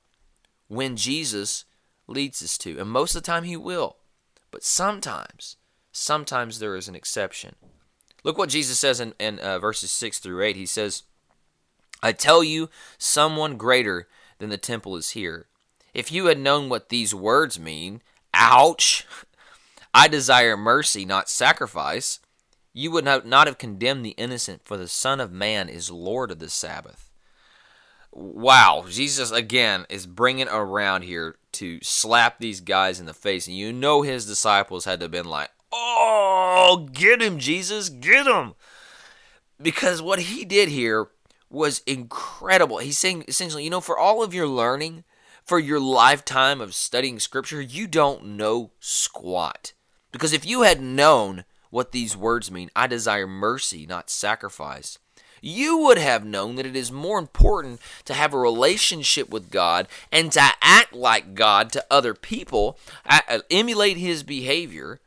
when 0.68 0.96
Jesus 0.96 1.64
leads 2.06 2.42
us 2.42 2.58
to. 2.58 2.78
And 2.78 2.90
most 2.90 3.14
of 3.14 3.22
the 3.22 3.26
time, 3.26 3.44
He 3.44 3.56
will. 3.56 3.96
But 4.50 4.64
sometimes, 4.64 5.56
sometimes 5.92 6.58
there 6.58 6.76
is 6.76 6.88
an 6.88 6.96
exception. 6.96 7.54
Look 8.24 8.38
what 8.38 8.48
Jesus 8.48 8.78
says 8.78 9.00
in, 9.00 9.14
in 9.18 9.38
uh, 9.38 9.58
verses 9.58 9.90
6 9.92 10.18
through 10.18 10.42
8. 10.42 10.56
He 10.56 10.66
says, 10.66 11.04
I 12.02 12.12
tell 12.12 12.42
you, 12.42 12.68
someone 12.98 13.56
greater 13.56 14.08
than 14.42 14.50
the 14.50 14.58
temple 14.58 14.96
is 14.96 15.10
here. 15.10 15.46
If 15.94 16.12
you 16.12 16.26
had 16.26 16.38
known 16.38 16.68
what 16.68 16.90
these 16.90 17.14
words 17.14 17.58
mean, 17.58 18.02
ouch! 18.34 19.06
I 19.94 20.08
desire 20.08 20.56
mercy, 20.56 21.04
not 21.04 21.28
sacrifice 21.30 22.20
you 22.72 22.90
would 22.90 23.04
not 23.04 23.46
have 23.46 23.58
condemned 23.58 24.04
the 24.04 24.10
innocent, 24.10 24.62
for 24.64 24.76
the 24.76 24.88
Son 24.88 25.20
of 25.20 25.32
Man 25.32 25.68
is 25.68 25.90
Lord 25.90 26.30
of 26.30 26.38
the 26.38 26.48
Sabbath. 26.48 27.10
Wow, 28.10 28.84
Jesus 28.88 29.30
again 29.30 29.86
is 29.88 30.06
bringing 30.06 30.48
around 30.48 31.02
here 31.02 31.36
to 31.52 31.78
slap 31.82 32.38
these 32.38 32.60
guys 32.60 33.00
in 33.00 33.06
the 33.06 33.14
face, 33.14 33.46
and 33.46 33.56
you 33.56 33.72
know 33.72 34.02
his 34.02 34.26
disciples 34.26 34.84
had 34.84 35.00
to 35.00 35.04
have 35.04 35.10
been 35.10 35.26
like, 35.26 35.50
"Oh, 35.70 36.88
get 36.92 37.22
him, 37.22 37.38
Jesus, 37.38 37.88
get 37.88 38.26
him!" 38.26 38.54
Because 39.60 40.02
what 40.02 40.20
he 40.20 40.44
did 40.44 40.68
here 40.68 41.08
was 41.52 41.82
incredible. 41.86 42.78
He's 42.78 42.98
saying 42.98 43.24
essentially, 43.28 43.64
you 43.64 43.70
know, 43.70 43.80
for 43.80 43.98
all 43.98 44.22
of 44.22 44.34
your 44.34 44.48
learning, 44.48 45.04
for 45.44 45.58
your 45.58 45.80
lifetime 45.80 46.60
of 46.60 46.74
studying 46.74 47.20
Scripture, 47.20 47.60
you 47.60 47.86
don't 47.86 48.24
know 48.24 48.70
squat. 48.80 49.72
Because 50.10 50.32
if 50.32 50.46
you 50.46 50.62
had 50.62 50.80
known 50.80 51.44
what 51.72 51.90
these 51.90 52.16
words 52.16 52.50
mean. 52.50 52.70
I 52.76 52.86
desire 52.86 53.26
mercy, 53.26 53.86
not 53.86 54.10
sacrifice. 54.10 54.98
You 55.40 55.78
would 55.78 55.98
have 55.98 56.24
known 56.24 56.54
that 56.54 56.66
it 56.66 56.76
is 56.76 56.92
more 56.92 57.18
important 57.18 57.80
to 58.04 58.14
have 58.14 58.32
a 58.32 58.38
relationship 58.38 59.30
with 59.30 59.50
God 59.50 59.88
and 60.12 60.30
to 60.32 60.42
act 60.60 60.92
like 60.92 61.34
God 61.34 61.72
to 61.72 61.84
other 61.90 62.14
people, 62.14 62.78
emulate 63.50 63.96
His 63.96 64.22
behavior, 64.22 65.00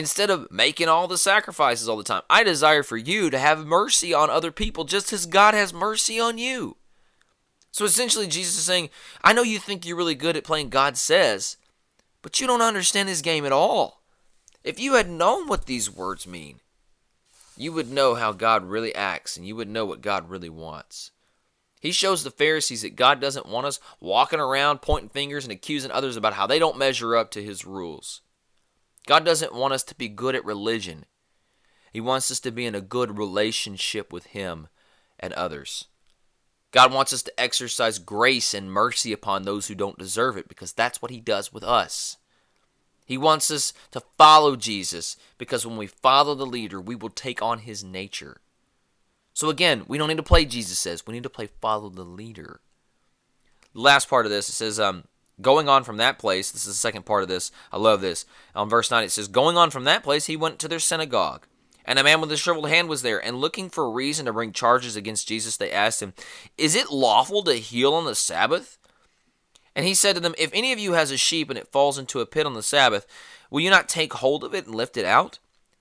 instead 0.00 0.30
of 0.30 0.50
making 0.50 0.88
all 0.88 1.06
the 1.06 1.18
sacrifices 1.18 1.86
all 1.86 1.98
the 1.98 2.02
time. 2.02 2.22
I 2.30 2.42
desire 2.42 2.82
for 2.82 2.96
you 2.96 3.28
to 3.28 3.38
have 3.38 3.66
mercy 3.66 4.14
on 4.14 4.30
other 4.30 4.50
people 4.50 4.84
just 4.84 5.12
as 5.12 5.26
God 5.26 5.52
has 5.52 5.74
mercy 5.74 6.18
on 6.18 6.38
you. 6.38 6.78
So 7.70 7.84
essentially, 7.84 8.26
Jesus 8.26 8.56
is 8.56 8.64
saying, 8.64 8.88
I 9.22 9.34
know 9.34 9.42
you 9.42 9.58
think 9.58 9.84
you're 9.84 9.98
really 9.98 10.14
good 10.14 10.38
at 10.38 10.44
playing 10.44 10.70
God 10.70 10.96
says, 10.96 11.58
but 12.22 12.40
you 12.40 12.46
don't 12.46 12.62
understand 12.62 13.10
His 13.10 13.20
game 13.20 13.44
at 13.44 13.52
all. 13.52 14.00
If 14.64 14.80
you 14.80 14.94
had 14.94 15.10
known 15.10 15.46
what 15.46 15.66
these 15.66 15.94
words 15.94 16.26
mean, 16.26 16.60
you 17.58 17.70
would 17.72 17.90
know 17.90 18.14
how 18.14 18.32
God 18.32 18.64
really 18.64 18.94
acts 18.94 19.36
and 19.36 19.46
you 19.46 19.54
would 19.56 19.68
know 19.68 19.84
what 19.84 20.00
God 20.00 20.30
really 20.30 20.48
wants. 20.48 21.10
He 21.78 21.92
shows 21.92 22.24
the 22.24 22.30
Pharisees 22.30 22.80
that 22.80 22.96
God 22.96 23.20
doesn't 23.20 23.46
want 23.46 23.66
us 23.66 23.80
walking 24.00 24.40
around 24.40 24.80
pointing 24.80 25.10
fingers 25.10 25.44
and 25.44 25.52
accusing 25.52 25.90
others 25.90 26.16
about 26.16 26.32
how 26.32 26.46
they 26.46 26.58
don't 26.58 26.78
measure 26.78 27.14
up 27.14 27.30
to 27.32 27.42
His 27.42 27.66
rules. 27.66 28.22
God 29.06 29.24
doesn't 29.24 29.54
want 29.54 29.74
us 29.74 29.82
to 29.84 29.94
be 29.94 30.08
good 30.08 30.34
at 30.34 30.44
religion. 30.44 31.04
He 31.92 32.00
wants 32.00 32.30
us 32.30 32.40
to 32.40 32.50
be 32.50 32.66
in 32.66 32.74
a 32.74 32.80
good 32.80 33.18
relationship 33.18 34.12
with 34.12 34.26
Him 34.26 34.68
and 35.18 35.32
others. 35.34 35.86
God 36.72 36.92
wants 36.92 37.12
us 37.12 37.22
to 37.22 37.40
exercise 37.40 37.98
grace 37.98 38.54
and 38.54 38.70
mercy 38.70 39.12
upon 39.12 39.42
those 39.42 39.66
who 39.66 39.74
don't 39.74 39.98
deserve 39.98 40.36
it 40.36 40.48
because 40.48 40.72
that's 40.72 41.02
what 41.02 41.10
He 41.10 41.20
does 41.20 41.52
with 41.52 41.64
us. 41.64 42.16
He 43.10 43.18
wants 43.18 43.50
us 43.50 43.72
to 43.90 44.04
follow 44.16 44.54
Jesus 44.54 45.16
because 45.36 45.66
when 45.66 45.76
we 45.76 45.88
follow 45.88 46.36
the 46.36 46.46
leader, 46.46 46.80
we 46.80 46.94
will 46.94 47.10
take 47.10 47.42
on 47.42 47.58
his 47.58 47.82
nature. 47.82 48.40
So 49.34 49.50
again, 49.50 49.82
we 49.88 49.98
don't 49.98 50.06
need 50.06 50.18
to 50.18 50.22
play 50.22 50.44
Jesus 50.44 50.78
says, 50.78 51.04
we 51.04 51.14
need 51.14 51.24
to 51.24 51.28
play 51.28 51.48
follow 51.60 51.88
the 51.88 52.04
leader. 52.04 52.60
The 53.74 53.80
last 53.80 54.08
part 54.08 54.26
of 54.26 54.30
this 54.30 54.48
it 54.48 54.52
says, 54.52 54.78
um, 54.78 55.06
Going 55.40 55.68
on 55.68 55.84
from 55.84 55.96
that 55.96 56.18
place, 56.18 56.50
this 56.50 56.62
is 56.62 56.74
the 56.74 56.74
second 56.74 57.06
part 57.06 57.22
of 57.22 57.28
this. 57.28 57.50
I 57.72 57.78
love 57.78 58.00
this. 58.00 58.26
On 58.54 58.68
verse 58.68 58.90
9, 58.90 59.04
it 59.04 59.10
says, 59.10 59.28
Going 59.28 59.56
on 59.56 59.70
from 59.70 59.84
that 59.84 60.02
place, 60.02 60.26
he 60.26 60.36
went 60.36 60.58
to 60.58 60.68
their 60.68 60.78
synagogue. 60.78 61.46
And 61.84 61.98
a 61.98 62.04
man 62.04 62.20
with 62.20 62.30
a 62.30 62.36
shriveled 62.36 62.68
hand 62.68 62.88
was 62.88 63.02
there, 63.02 63.24
and 63.24 63.40
looking 63.40 63.70
for 63.70 63.84
a 63.84 63.90
reason 63.90 64.26
to 64.26 64.32
bring 64.32 64.52
charges 64.52 64.96
against 64.96 65.28
Jesus, 65.28 65.56
they 65.56 65.72
asked 65.72 66.02
him, 66.02 66.12
Is 66.58 66.74
it 66.74 66.90
lawful 66.90 67.42
to 67.44 67.54
heal 67.54 67.94
on 67.94 68.04
the 68.04 68.14
Sabbath? 68.14 68.78
And 69.74 69.86
he 69.86 69.94
said 69.94 70.14
to 70.14 70.20
them, 70.20 70.34
If 70.36 70.50
any 70.52 70.72
of 70.72 70.78
you 70.78 70.92
has 70.92 71.10
a 71.10 71.16
sheep 71.16 71.48
and 71.48 71.58
it 71.58 71.72
falls 71.72 71.98
into 71.98 72.20
a 72.20 72.26
pit 72.26 72.46
on 72.46 72.54
the 72.54 72.62
Sabbath, 72.62 73.06
will 73.50 73.60
you 73.60 73.70
not 73.70 73.88
take 73.88 74.14
hold 74.14 74.44
of 74.44 74.54
it 74.54 74.66
and 74.66 74.74
lift 74.74 74.96
it 74.96 75.04
out? 75.04 75.38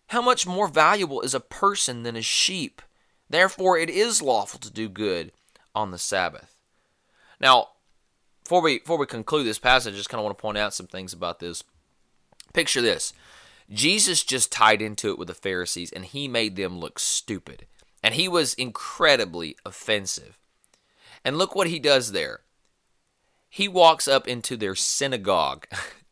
How 0.07 0.21
much 0.21 0.47
more 0.47 0.67
valuable 0.67 1.21
is 1.21 1.33
a 1.33 1.39
person 1.39 2.03
than 2.03 2.15
a 2.15 2.21
sheep? 2.21 2.81
Therefore, 3.29 3.77
it 3.77 3.89
is 3.89 4.21
lawful 4.21 4.59
to 4.61 4.71
do 4.71 4.89
good 4.89 5.31
on 5.75 5.91
the 5.91 5.99
Sabbath. 5.99 6.55
Now, 7.39 7.69
before 8.49 8.63
we 8.63 8.79
before 8.79 8.97
we 8.97 9.05
conclude 9.05 9.45
this 9.45 9.59
passage, 9.59 9.93
I 9.93 9.97
just 9.97 10.09
kind 10.09 10.17
of 10.17 10.25
want 10.25 10.35
to 10.35 10.41
point 10.41 10.57
out 10.57 10.73
some 10.73 10.87
things 10.87 11.13
about 11.13 11.39
this. 11.39 11.63
Picture 12.51 12.81
this: 12.81 13.13
Jesus 13.71 14.23
just 14.23 14.51
tied 14.51 14.81
into 14.81 15.11
it 15.11 15.19
with 15.19 15.27
the 15.27 15.35
Pharisees, 15.35 15.91
and 15.91 16.03
he 16.03 16.27
made 16.27 16.55
them 16.55 16.79
look 16.79 16.97
stupid, 16.97 17.67
and 18.03 18.15
he 18.15 18.27
was 18.27 18.55
incredibly 18.55 19.55
offensive. 19.63 20.39
And 21.23 21.37
look 21.37 21.53
what 21.53 21.67
he 21.67 21.77
does 21.77 22.11
there. 22.11 22.39
He 23.51 23.67
walks 23.67 24.07
up 24.07 24.27
into 24.27 24.57
their 24.57 24.73
synagogue. 24.73 25.67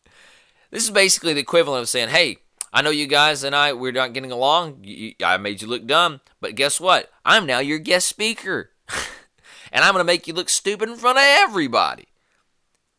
this 0.70 0.84
is 0.84 0.92
basically 0.92 1.34
the 1.34 1.40
equivalent 1.40 1.82
of 1.82 1.90
saying, 1.90 2.10
"Hey, 2.10 2.38
I 2.72 2.84
know 2.84 2.92
you 2.92 3.08
guys 3.08 3.44
and 3.44 3.56
I 3.56 3.74
we're 3.74 3.92
not 3.92 4.14
getting 4.14 4.32
along. 4.32 4.86
I 5.24 5.38
made 5.38 5.64
you 5.64 5.68
look 5.68 5.88
dumb, 5.88 6.22
but 6.40 6.54
guess 6.54 6.80
what? 6.80 7.10
I'm 7.26 7.48
now 7.48 7.58
your 7.58 7.80
guest 7.80 8.08
speaker." 8.08 8.70
and 9.72 9.84
I'm 9.84 9.94
going 9.94 10.02
to 10.02 10.14
make 10.14 10.28
you 10.28 10.36
look 10.36 10.50
stupid 10.50 10.88
in 10.88 10.98
front 10.98 11.18
of 11.18 11.24
everybody. 11.26 12.06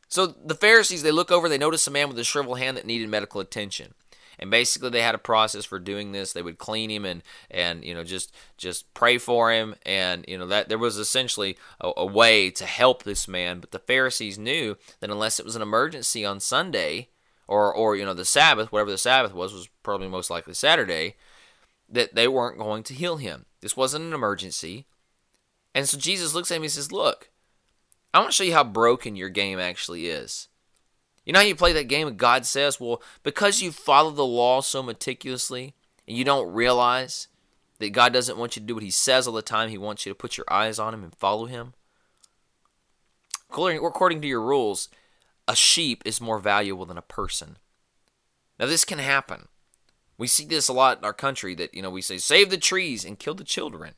So 0.09 0.27
the 0.27 0.55
Pharisees, 0.55 1.03
they 1.03 1.11
look 1.11 1.31
over, 1.31 1.49
they 1.49 1.59
notice 1.59 1.87
a 1.87 1.91
man 1.91 2.09
with 2.09 2.19
a 2.19 2.25
shriveled 2.25 2.59
hand 2.59 2.77
that 2.77 2.87
needed 2.87 3.09
medical 3.09 3.41
attention. 3.41 3.95
And 4.39 4.51
basically 4.51 4.91
they 4.91 5.03
had 5.03 5.15
a 5.15 5.19
process 5.19 5.65
for 5.65 5.79
doing 5.79 6.13
this. 6.13 6.33
They 6.33 6.43
would 6.43 6.59
clean 6.59 6.91
him 6.91 7.05
and 7.05 7.23
and 7.51 7.85
you 7.85 7.93
know 7.93 8.05
just 8.05 8.33
just 8.57 8.93
pray 8.95 9.19
for 9.19 9.53
him 9.53 9.75
and 9.85 10.25
you 10.29 10.39
know 10.39 10.47
that 10.47 10.69
there 10.69 10.79
was 10.79 10.97
essentially 10.97 11.59
a, 11.81 11.91
a 11.97 12.07
way 12.07 12.51
to 12.53 12.65
help 12.65 13.03
this 13.03 13.27
man, 13.27 13.59
but 13.59 13.73
the 13.73 13.81
Pharisees 13.81 14.39
knew 14.39 14.77
that 15.01 15.11
unless 15.11 15.41
it 15.41 15.45
was 15.45 15.57
an 15.57 15.63
emergency 15.63 16.25
on 16.25 16.39
Sunday 16.39 17.09
or 17.49 17.75
or 17.75 17.97
you 17.97 18.05
know 18.05 18.15
the 18.15 18.25
Sabbath, 18.25 18.71
whatever 18.71 18.93
the 18.93 18.99
Sabbath 18.99 19.35
was 19.35 19.53
was 19.53 19.69
probably 19.83 20.07
most 20.07 20.31
likely 20.31 20.55
Saturday, 20.55 21.17
that 21.89 22.15
they 22.15 22.29
weren't 22.29 22.59
going 22.59 22.85
to 22.85 22.95
heal 22.95 23.17
him. 23.17 23.47
This 23.61 23.77
wasn't 23.77 24.05
an 24.05 24.13
emergency. 24.13 24.87
And 25.75 25.89
so 25.89 25.99
Jesus 25.99 26.35
looks 26.35 26.51
at 26.51 26.57
him 26.57 26.63
and 26.63 26.73
says, 26.73 26.93
Look, 26.93 27.31
I 28.13 28.21
want 28.21 28.31
to 28.31 28.35
show 28.35 28.45
you 28.45 28.55
how 28.55 28.65
broken 28.65 29.17
your 29.17 29.29
game 29.29 29.59
actually 29.59 30.07
is. 30.07 30.49
You 31.25 31.33
know 31.33 31.41
how 31.41 31.45
you 31.45 31.55
play 31.55 31.75
that 31.75 31.89
game 31.89 32.09
and 32.09 32.17
God 32.17 32.47
says, 32.47 32.81
Well, 32.81 33.03
because 33.23 33.61
you 33.61 33.71
follow 33.71 34.11
the 34.11 34.25
law 34.25 34.61
so 34.61 34.83
meticulously 34.83 35.75
and 36.07 36.17
you 36.17 36.25
don't 36.25 36.53
realize 36.53 37.29
that 37.79 37.91
God 37.91 38.13
doesn't 38.13 38.39
want 38.39 38.57
you 38.57 38.61
to 38.61 38.67
do 38.67 38.75
what 38.75 38.83
He 38.83 38.91
says 38.91 39.27
all 39.27 39.35
the 39.35 39.43
time, 39.43 39.69
He 39.69 39.79
wants 39.79 40.07
you 40.07 40.11
to 40.11 40.19
put 40.19 40.39
your 40.39 40.47
eyes 40.51 40.79
on 40.79 40.95
Him 40.95 41.05
and 41.05 41.15
follow 41.15 41.47
Him. 41.47 41.75
According 43.51 44.21
to 44.23 44.29
your 44.29 44.43
rules, 44.43 44.89
a 45.47 45.55
sheep 45.55 46.03
is 46.05 46.21
more 46.21 46.39
valuable 46.39 46.87
than 46.87 46.99
a 46.99 47.03
person. 47.03 47.57
Now, 48.59 48.67
this 48.67 48.85
can 48.85 48.99
happen. 48.99 49.49
We 50.19 50.27
see 50.27 50.45
this 50.45 50.69
a 50.69 50.73
lot 50.73 50.99
in 50.99 51.05
our 51.05 51.13
country 51.13 51.55
that, 51.55 51.73
you 51.75 51.81
know, 51.81 51.91
we 51.91 52.03
say, 52.03 52.19
save 52.19 52.51
the 52.51 52.59
trees 52.59 53.05
and 53.05 53.19
kill 53.19 53.35
the 53.35 53.45
children. 53.45 53.95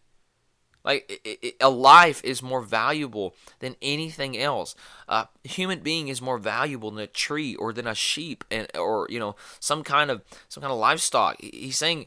Like 0.84 1.20
it, 1.24 1.38
it, 1.42 1.56
a 1.60 1.68
life 1.68 2.24
is 2.24 2.42
more 2.42 2.62
valuable 2.62 3.34
than 3.58 3.76
anything 3.82 4.36
else. 4.38 4.74
A 5.08 5.28
human 5.44 5.80
being 5.80 6.08
is 6.08 6.22
more 6.22 6.38
valuable 6.38 6.90
than 6.90 7.04
a 7.04 7.06
tree 7.06 7.54
or 7.54 7.72
than 7.72 7.86
a 7.86 7.94
sheep 7.94 8.44
and 8.50 8.66
or 8.76 9.06
you 9.10 9.18
know 9.18 9.36
some 9.58 9.84
kind 9.84 10.10
of 10.10 10.22
some 10.48 10.62
kind 10.62 10.72
of 10.72 10.78
livestock. 10.78 11.36
He's 11.40 11.76
saying 11.76 12.06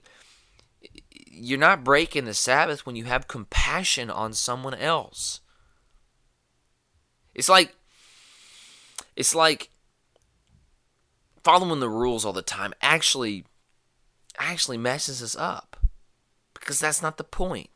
you're 1.29 1.59
not 1.59 1.83
breaking 1.83 2.25
the 2.25 2.33
Sabbath 2.33 2.85
when 2.85 2.95
you 2.95 3.05
have 3.05 3.27
compassion 3.27 4.09
on 4.09 4.33
someone 4.33 4.75
else. 4.75 5.41
It's 7.35 7.49
like 7.49 7.75
it's 9.15 9.35
like 9.35 9.69
following 11.43 11.79
the 11.79 11.89
rules 11.89 12.25
all 12.25 12.33
the 12.33 12.41
time 12.41 12.73
actually 12.81 13.45
actually 14.37 14.77
messes 14.77 15.21
us 15.21 15.35
up 15.35 15.77
because 16.53 16.79
that's 16.79 17.01
not 17.01 17.17
the 17.17 17.23
point. 17.23 17.72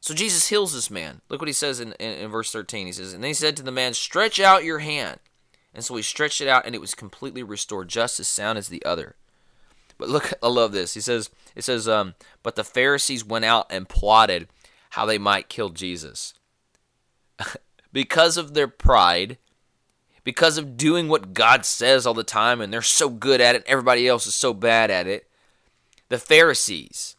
So 0.00 0.14
Jesus 0.14 0.48
heals 0.48 0.72
this 0.72 0.90
man. 0.90 1.20
Look 1.28 1.40
what 1.40 1.48
he 1.48 1.52
says 1.52 1.80
in, 1.80 1.92
in, 1.94 2.18
in, 2.18 2.30
verse 2.30 2.52
13. 2.52 2.86
He 2.86 2.92
says, 2.92 3.12
And 3.12 3.22
then 3.22 3.28
he 3.28 3.34
said 3.34 3.56
to 3.56 3.62
the 3.62 3.72
man, 3.72 3.94
Stretch 3.94 4.38
out 4.38 4.64
your 4.64 4.78
hand. 4.78 5.18
And 5.74 5.84
so 5.84 5.96
he 5.96 6.02
stretched 6.02 6.40
it 6.40 6.48
out, 6.48 6.64
and 6.66 6.74
it 6.74 6.80
was 6.80 6.94
completely 6.94 7.42
restored, 7.42 7.88
just 7.88 8.18
as 8.20 8.28
sound 8.28 8.58
as 8.58 8.68
the 8.68 8.84
other. 8.84 9.16
But 9.98 10.08
look, 10.08 10.32
I 10.42 10.48
love 10.48 10.72
this. 10.72 10.94
He 10.94 11.00
says, 11.00 11.30
It 11.56 11.64
says, 11.64 11.88
um, 11.88 12.14
But 12.42 12.56
the 12.56 12.64
Pharisees 12.64 13.24
went 13.24 13.44
out 13.44 13.66
and 13.70 13.88
plotted 13.88 14.48
how 14.90 15.04
they 15.04 15.18
might 15.18 15.48
kill 15.48 15.70
Jesus. 15.70 16.34
because 17.92 18.36
of 18.36 18.54
their 18.54 18.68
pride, 18.68 19.38
because 20.24 20.58
of 20.58 20.76
doing 20.76 21.08
what 21.08 21.34
God 21.34 21.64
says 21.64 22.06
all 22.06 22.14
the 22.14 22.24
time, 22.24 22.60
and 22.60 22.72
they're 22.72 22.82
so 22.82 23.08
good 23.08 23.40
at 23.40 23.54
it, 23.54 23.64
everybody 23.66 24.06
else 24.06 24.26
is 24.26 24.34
so 24.34 24.54
bad 24.54 24.90
at 24.90 25.06
it, 25.06 25.28
the 26.08 26.18
Pharisees, 26.18 27.16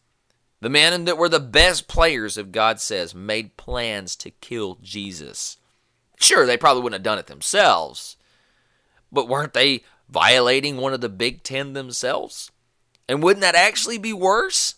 the 0.60 0.68
men 0.68 1.04
that 1.06 1.16
were 1.16 1.28
the 1.28 1.40
best 1.40 1.88
players 1.88 2.36
of 2.36 2.52
God 2.52 2.80
says 2.80 3.14
made 3.14 3.56
plans 3.56 4.14
to 4.16 4.30
kill 4.30 4.78
Jesus. 4.82 5.56
Sure, 6.18 6.44
they 6.44 6.58
probably 6.58 6.82
wouldn't 6.82 7.00
have 7.00 7.04
done 7.04 7.18
it 7.18 7.26
themselves, 7.26 8.16
but 9.10 9.28
weren't 9.28 9.54
they 9.54 9.82
violating 10.08 10.76
one 10.76 10.92
of 10.92 11.00
the 11.00 11.08
Big 11.08 11.42
Ten 11.42 11.72
themselves? 11.72 12.50
And 13.08 13.22
wouldn't 13.22 13.40
that 13.40 13.54
actually 13.54 13.98
be 13.98 14.12
worse? 14.12 14.74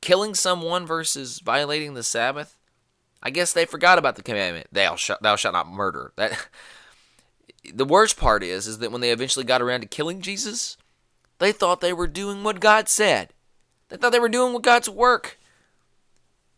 Killing 0.00 0.34
someone 0.34 0.86
versus 0.86 1.40
violating 1.40 1.94
the 1.94 2.02
Sabbath? 2.02 2.58
I 3.22 3.30
guess 3.30 3.52
they 3.52 3.64
forgot 3.64 3.98
about 3.98 4.16
the 4.16 4.22
commandment, 4.22 4.66
thou 4.72 4.96
shalt, 4.96 5.22
thou 5.22 5.36
shalt 5.36 5.54
not 5.54 5.68
murder. 5.68 6.12
That 6.16 6.48
the 7.72 7.84
worst 7.84 8.16
part 8.18 8.42
is, 8.42 8.66
is 8.66 8.78
that 8.78 8.92
when 8.92 9.00
they 9.00 9.10
eventually 9.10 9.44
got 9.44 9.62
around 9.62 9.80
to 9.80 9.86
killing 9.86 10.20
Jesus, 10.20 10.76
they 11.38 11.52
thought 11.52 11.80
they 11.80 11.92
were 11.92 12.06
doing 12.06 12.42
what 12.42 12.60
God 12.60 12.88
said. 12.88 13.32
They 13.92 13.98
thought 13.98 14.10
they 14.10 14.18
were 14.18 14.30
doing 14.30 14.54
what 14.54 14.62
God's 14.62 14.88
work. 14.88 15.38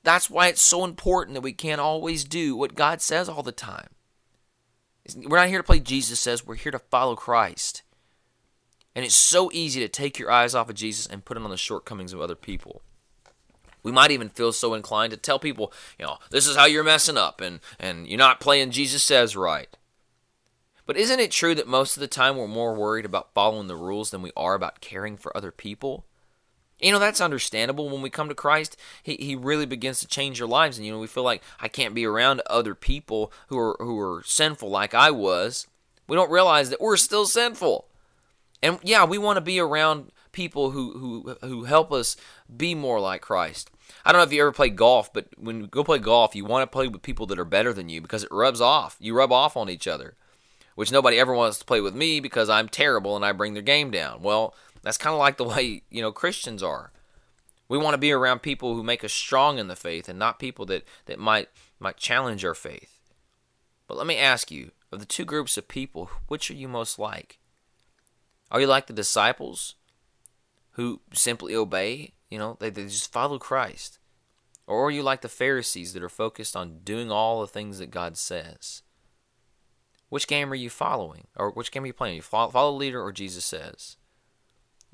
That's 0.04 0.30
why 0.30 0.46
it's 0.46 0.62
so 0.62 0.84
important 0.84 1.34
that 1.34 1.40
we 1.40 1.52
can't 1.52 1.80
always 1.80 2.22
do 2.22 2.54
what 2.54 2.76
God 2.76 3.02
says 3.02 3.28
all 3.28 3.42
the 3.42 3.50
time. 3.50 3.88
We're 5.16 5.38
not 5.38 5.48
here 5.48 5.58
to 5.58 5.64
play 5.64 5.80
Jesus 5.80 6.20
says, 6.20 6.46
we're 6.46 6.54
here 6.54 6.70
to 6.70 6.78
follow 6.78 7.16
Christ. 7.16 7.82
And 8.94 9.04
it's 9.04 9.16
so 9.16 9.50
easy 9.52 9.80
to 9.80 9.88
take 9.88 10.16
your 10.16 10.30
eyes 10.30 10.54
off 10.54 10.68
of 10.68 10.76
Jesus 10.76 11.06
and 11.06 11.24
put 11.24 11.36
it 11.36 11.42
on 11.42 11.50
the 11.50 11.56
shortcomings 11.56 12.12
of 12.12 12.20
other 12.20 12.36
people. 12.36 12.82
We 13.82 13.90
might 13.90 14.12
even 14.12 14.28
feel 14.28 14.52
so 14.52 14.72
inclined 14.72 15.10
to 15.10 15.16
tell 15.16 15.40
people, 15.40 15.72
you 15.98 16.06
know, 16.06 16.18
this 16.30 16.46
is 16.46 16.54
how 16.54 16.66
you're 16.66 16.84
messing 16.84 17.18
up 17.18 17.40
and, 17.40 17.58
and 17.80 18.06
you're 18.06 18.16
not 18.16 18.38
playing 18.38 18.70
Jesus 18.70 19.02
says 19.02 19.36
right. 19.36 19.76
But 20.86 20.96
isn't 20.96 21.18
it 21.18 21.32
true 21.32 21.56
that 21.56 21.66
most 21.66 21.96
of 21.96 22.00
the 22.00 22.06
time 22.06 22.36
we're 22.36 22.46
more 22.46 22.74
worried 22.74 23.04
about 23.04 23.34
following 23.34 23.66
the 23.66 23.74
rules 23.74 24.12
than 24.12 24.22
we 24.22 24.30
are 24.36 24.54
about 24.54 24.80
caring 24.80 25.16
for 25.16 25.36
other 25.36 25.50
people? 25.50 26.04
You 26.84 26.92
know, 26.92 26.98
that's 26.98 27.22
understandable. 27.22 27.88
When 27.88 28.02
we 28.02 28.10
come 28.10 28.28
to 28.28 28.34
Christ, 28.34 28.76
he, 29.02 29.16
he 29.16 29.34
really 29.34 29.64
begins 29.64 30.00
to 30.00 30.06
change 30.06 30.38
your 30.38 30.48
lives. 30.48 30.76
And, 30.76 30.86
you 30.86 30.92
know, 30.92 30.98
we 30.98 31.06
feel 31.06 31.22
like 31.22 31.42
I 31.58 31.66
can't 31.66 31.94
be 31.94 32.04
around 32.04 32.42
other 32.46 32.74
people 32.74 33.32
who 33.48 33.58
are, 33.58 33.76
who 33.78 33.98
are 33.98 34.22
sinful 34.26 34.68
like 34.68 34.92
I 34.92 35.10
was. 35.10 35.66
We 36.06 36.14
don't 36.14 36.30
realize 36.30 36.68
that 36.68 36.82
we're 36.82 36.98
still 36.98 37.24
sinful. 37.24 37.86
And 38.62 38.78
yeah, 38.82 39.04
we 39.04 39.16
want 39.16 39.38
to 39.38 39.40
be 39.40 39.58
around 39.58 40.12
people 40.32 40.72
who, 40.72 40.98
who, 40.98 41.36
who 41.40 41.64
help 41.64 41.90
us 41.90 42.18
be 42.54 42.74
more 42.74 43.00
like 43.00 43.22
Christ. 43.22 43.70
I 44.04 44.12
don't 44.12 44.18
know 44.18 44.24
if 44.26 44.32
you 44.34 44.42
ever 44.42 44.52
play 44.52 44.68
golf, 44.68 45.10
but 45.10 45.28
when 45.38 45.62
you 45.62 45.66
go 45.66 45.84
play 45.84 45.98
golf, 45.98 46.36
you 46.36 46.44
want 46.44 46.70
to 46.70 46.74
play 46.74 46.88
with 46.88 47.00
people 47.00 47.24
that 47.28 47.38
are 47.38 47.46
better 47.46 47.72
than 47.72 47.88
you 47.88 48.02
because 48.02 48.24
it 48.24 48.30
rubs 48.30 48.60
off. 48.60 48.96
You 49.00 49.16
rub 49.16 49.32
off 49.32 49.56
on 49.56 49.70
each 49.70 49.88
other, 49.88 50.16
which 50.74 50.92
nobody 50.92 51.18
ever 51.18 51.32
wants 51.32 51.58
to 51.60 51.64
play 51.64 51.80
with 51.80 51.94
me 51.94 52.20
because 52.20 52.50
I'm 52.50 52.68
terrible 52.68 53.16
and 53.16 53.24
I 53.24 53.32
bring 53.32 53.54
their 53.54 53.62
game 53.62 53.90
down. 53.90 54.20
Well, 54.20 54.54
that's 54.84 54.98
kind 54.98 55.14
of 55.14 55.18
like 55.18 55.36
the 55.38 55.44
way, 55.44 55.82
you 55.90 56.02
know, 56.02 56.12
Christians 56.12 56.62
are. 56.62 56.92
We 57.68 57.78
want 57.78 57.94
to 57.94 57.98
be 57.98 58.12
around 58.12 58.42
people 58.42 58.74
who 58.74 58.82
make 58.82 59.02
us 59.02 59.12
strong 59.12 59.58
in 59.58 59.68
the 59.68 59.76
faith 59.76 60.08
and 60.08 60.18
not 60.18 60.38
people 60.38 60.66
that, 60.66 60.84
that 61.06 61.18
might 61.18 61.48
might 61.80 61.96
challenge 61.96 62.44
our 62.44 62.54
faith. 62.54 63.00
But 63.88 63.96
let 63.96 64.06
me 64.06 64.16
ask 64.16 64.50
you, 64.50 64.70
of 64.92 65.00
the 65.00 65.06
two 65.06 65.24
groups 65.24 65.56
of 65.56 65.68
people, 65.68 66.10
which 66.28 66.50
are 66.50 66.54
you 66.54 66.68
most 66.68 66.98
like? 66.98 67.38
Are 68.50 68.60
you 68.60 68.66
like 68.66 68.86
the 68.86 68.92
disciples 68.92 69.74
who 70.72 71.00
simply 71.12 71.54
obey, 71.54 72.12
you 72.30 72.38
know, 72.38 72.56
they, 72.60 72.70
they 72.70 72.84
just 72.84 73.12
follow 73.12 73.38
Christ? 73.38 73.98
Or 74.66 74.86
are 74.86 74.90
you 74.90 75.02
like 75.02 75.20
the 75.20 75.28
Pharisees 75.28 75.92
that 75.92 76.02
are 76.02 76.08
focused 76.08 76.56
on 76.56 76.80
doing 76.84 77.10
all 77.10 77.40
the 77.40 77.46
things 77.46 77.78
that 77.78 77.90
God 77.90 78.16
says? 78.16 78.82
Which 80.08 80.26
game 80.26 80.50
are 80.52 80.56
you 80.56 80.70
following? 80.70 81.26
Or 81.36 81.50
which 81.50 81.70
game 81.70 81.82
are 81.84 81.88
you 81.88 81.92
playing? 81.92 82.16
You 82.16 82.22
follow, 82.22 82.50
follow 82.50 82.72
the 82.72 82.78
leader 82.78 83.02
or 83.02 83.12
Jesus 83.12 83.44
says? 83.44 83.96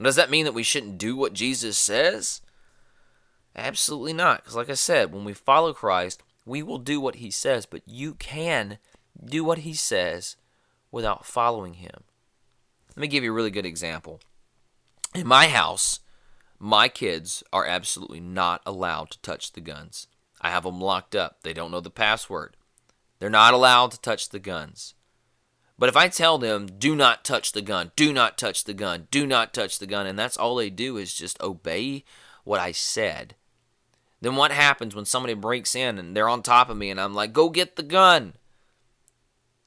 Does 0.03 0.17
that 0.17 0.31
mean 0.31 0.45
that 0.45 0.55
we 0.55 0.63
shouldn't 0.63 0.99
do 0.99 1.17
what 1.17 1.35
Jesus 1.35 1.77
says? 1.77 2.41
Absolutely 3.55 4.13
not. 4.13 4.39
Because, 4.39 4.57
like 4.57 4.71
I 4.71 4.75
said, 4.75 5.13
when 5.13 5.25
we 5.25 5.35
follow 5.35 5.73
Christ, 5.73 6.23
we 6.47 6.63
will 6.63 6.79
do 6.79 7.01
what 7.01 7.17
he 7.17 7.31
says, 7.31 7.67
but 7.67 7.83
you 7.87 8.15
can 8.15 8.79
do 9.23 9.45
what 9.45 9.59
he 9.59 9.75
says 9.75 10.37
without 10.91 11.27
following 11.27 11.75
him. 11.75 12.05
Let 12.97 13.03
me 13.03 13.09
give 13.09 13.23
you 13.25 13.31
a 13.31 13.35
really 13.35 13.51
good 13.51 13.67
example. 13.67 14.21
In 15.15 15.27
my 15.27 15.49
house, 15.49 16.01
my 16.59 16.89
kids 16.89 17.43
are 17.53 17.67
absolutely 17.67 18.21
not 18.21 18.63
allowed 18.65 19.11
to 19.11 19.21
touch 19.21 19.53
the 19.53 19.61
guns. 19.61 20.07
I 20.41 20.51
have 20.51 20.65
them 20.65 20.81
locked 20.81 21.15
up. 21.15 21.43
They 21.43 21.53
don't 21.53 21.71
know 21.71 21.81
the 21.81 21.91
password. 21.91 22.57
They're 23.19 23.31
not 23.31 23.55
allowed 23.55 23.91
to 23.93 24.01
touch 24.01 24.31
the 24.31 24.39
guns. 24.39 24.95
But 25.81 25.89
if 25.89 25.97
I 25.97 26.09
tell 26.09 26.37
them, 26.37 26.67
do 26.67 26.95
not 26.95 27.25
touch 27.25 27.53
the 27.53 27.63
gun, 27.63 27.91
do 27.97 28.13
not 28.13 28.37
touch 28.37 28.65
the 28.65 28.75
gun, 28.75 29.09
do 29.11 29.27
not 29.27 29.55
touch 29.55 29.79
the 29.79 29.87
gun, 29.87 30.07
and 30.07 30.19
that's 30.19 30.37
all 30.37 30.57
they 30.57 30.69
do 30.69 30.99
is 30.99 31.15
just 31.15 31.41
obey 31.41 32.05
what 32.45 32.61
I 32.61 32.71
said, 32.71 33.35
then 34.21 34.37
what 34.37 34.53
happens 34.53 34.95
when 34.95 35.07
somebody 35.07 35.33
breaks 35.33 35.75
in 35.75 35.99
and 35.99 36.15
they're 36.15 36.29
on 36.29 36.43
top 36.43 36.69
of 36.69 36.77
me 36.77 36.91
and 36.91 37.01
I'm 37.01 37.15
like, 37.15 37.33
go 37.33 37.49
get 37.49 37.77
the 37.77 37.83
gun? 37.83 38.35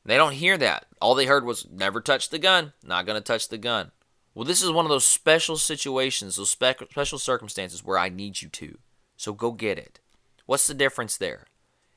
They 0.05 0.15
don't 0.15 0.33
hear 0.33 0.55
that. 0.59 0.85
All 1.01 1.15
they 1.15 1.25
heard 1.25 1.45
was, 1.45 1.67
never 1.71 1.99
touch 1.99 2.29
the 2.29 2.37
gun, 2.37 2.73
not 2.83 3.07
going 3.07 3.19
to 3.19 3.21
touch 3.21 3.49
the 3.49 3.57
gun. 3.57 3.89
Well, 4.35 4.45
this 4.45 4.61
is 4.61 4.69
one 4.69 4.85
of 4.85 4.89
those 4.89 5.05
special 5.05 5.57
situations, 5.57 6.35
those 6.35 6.51
spe- 6.51 6.91
special 6.91 7.17
circumstances 7.17 7.83
where 7.83 7.97
I 7.97 8.09
need 8.09 8.39
you 8.39 8.49
to. 8.49 8.77
So 9.17 9.33
go 9.33 9.51
get 9.51 9.79
it. 9.79 9.99
What's 10.45 10.67
the 10.67 10.75
difference 10.75 11.17
there? 11.17 11.47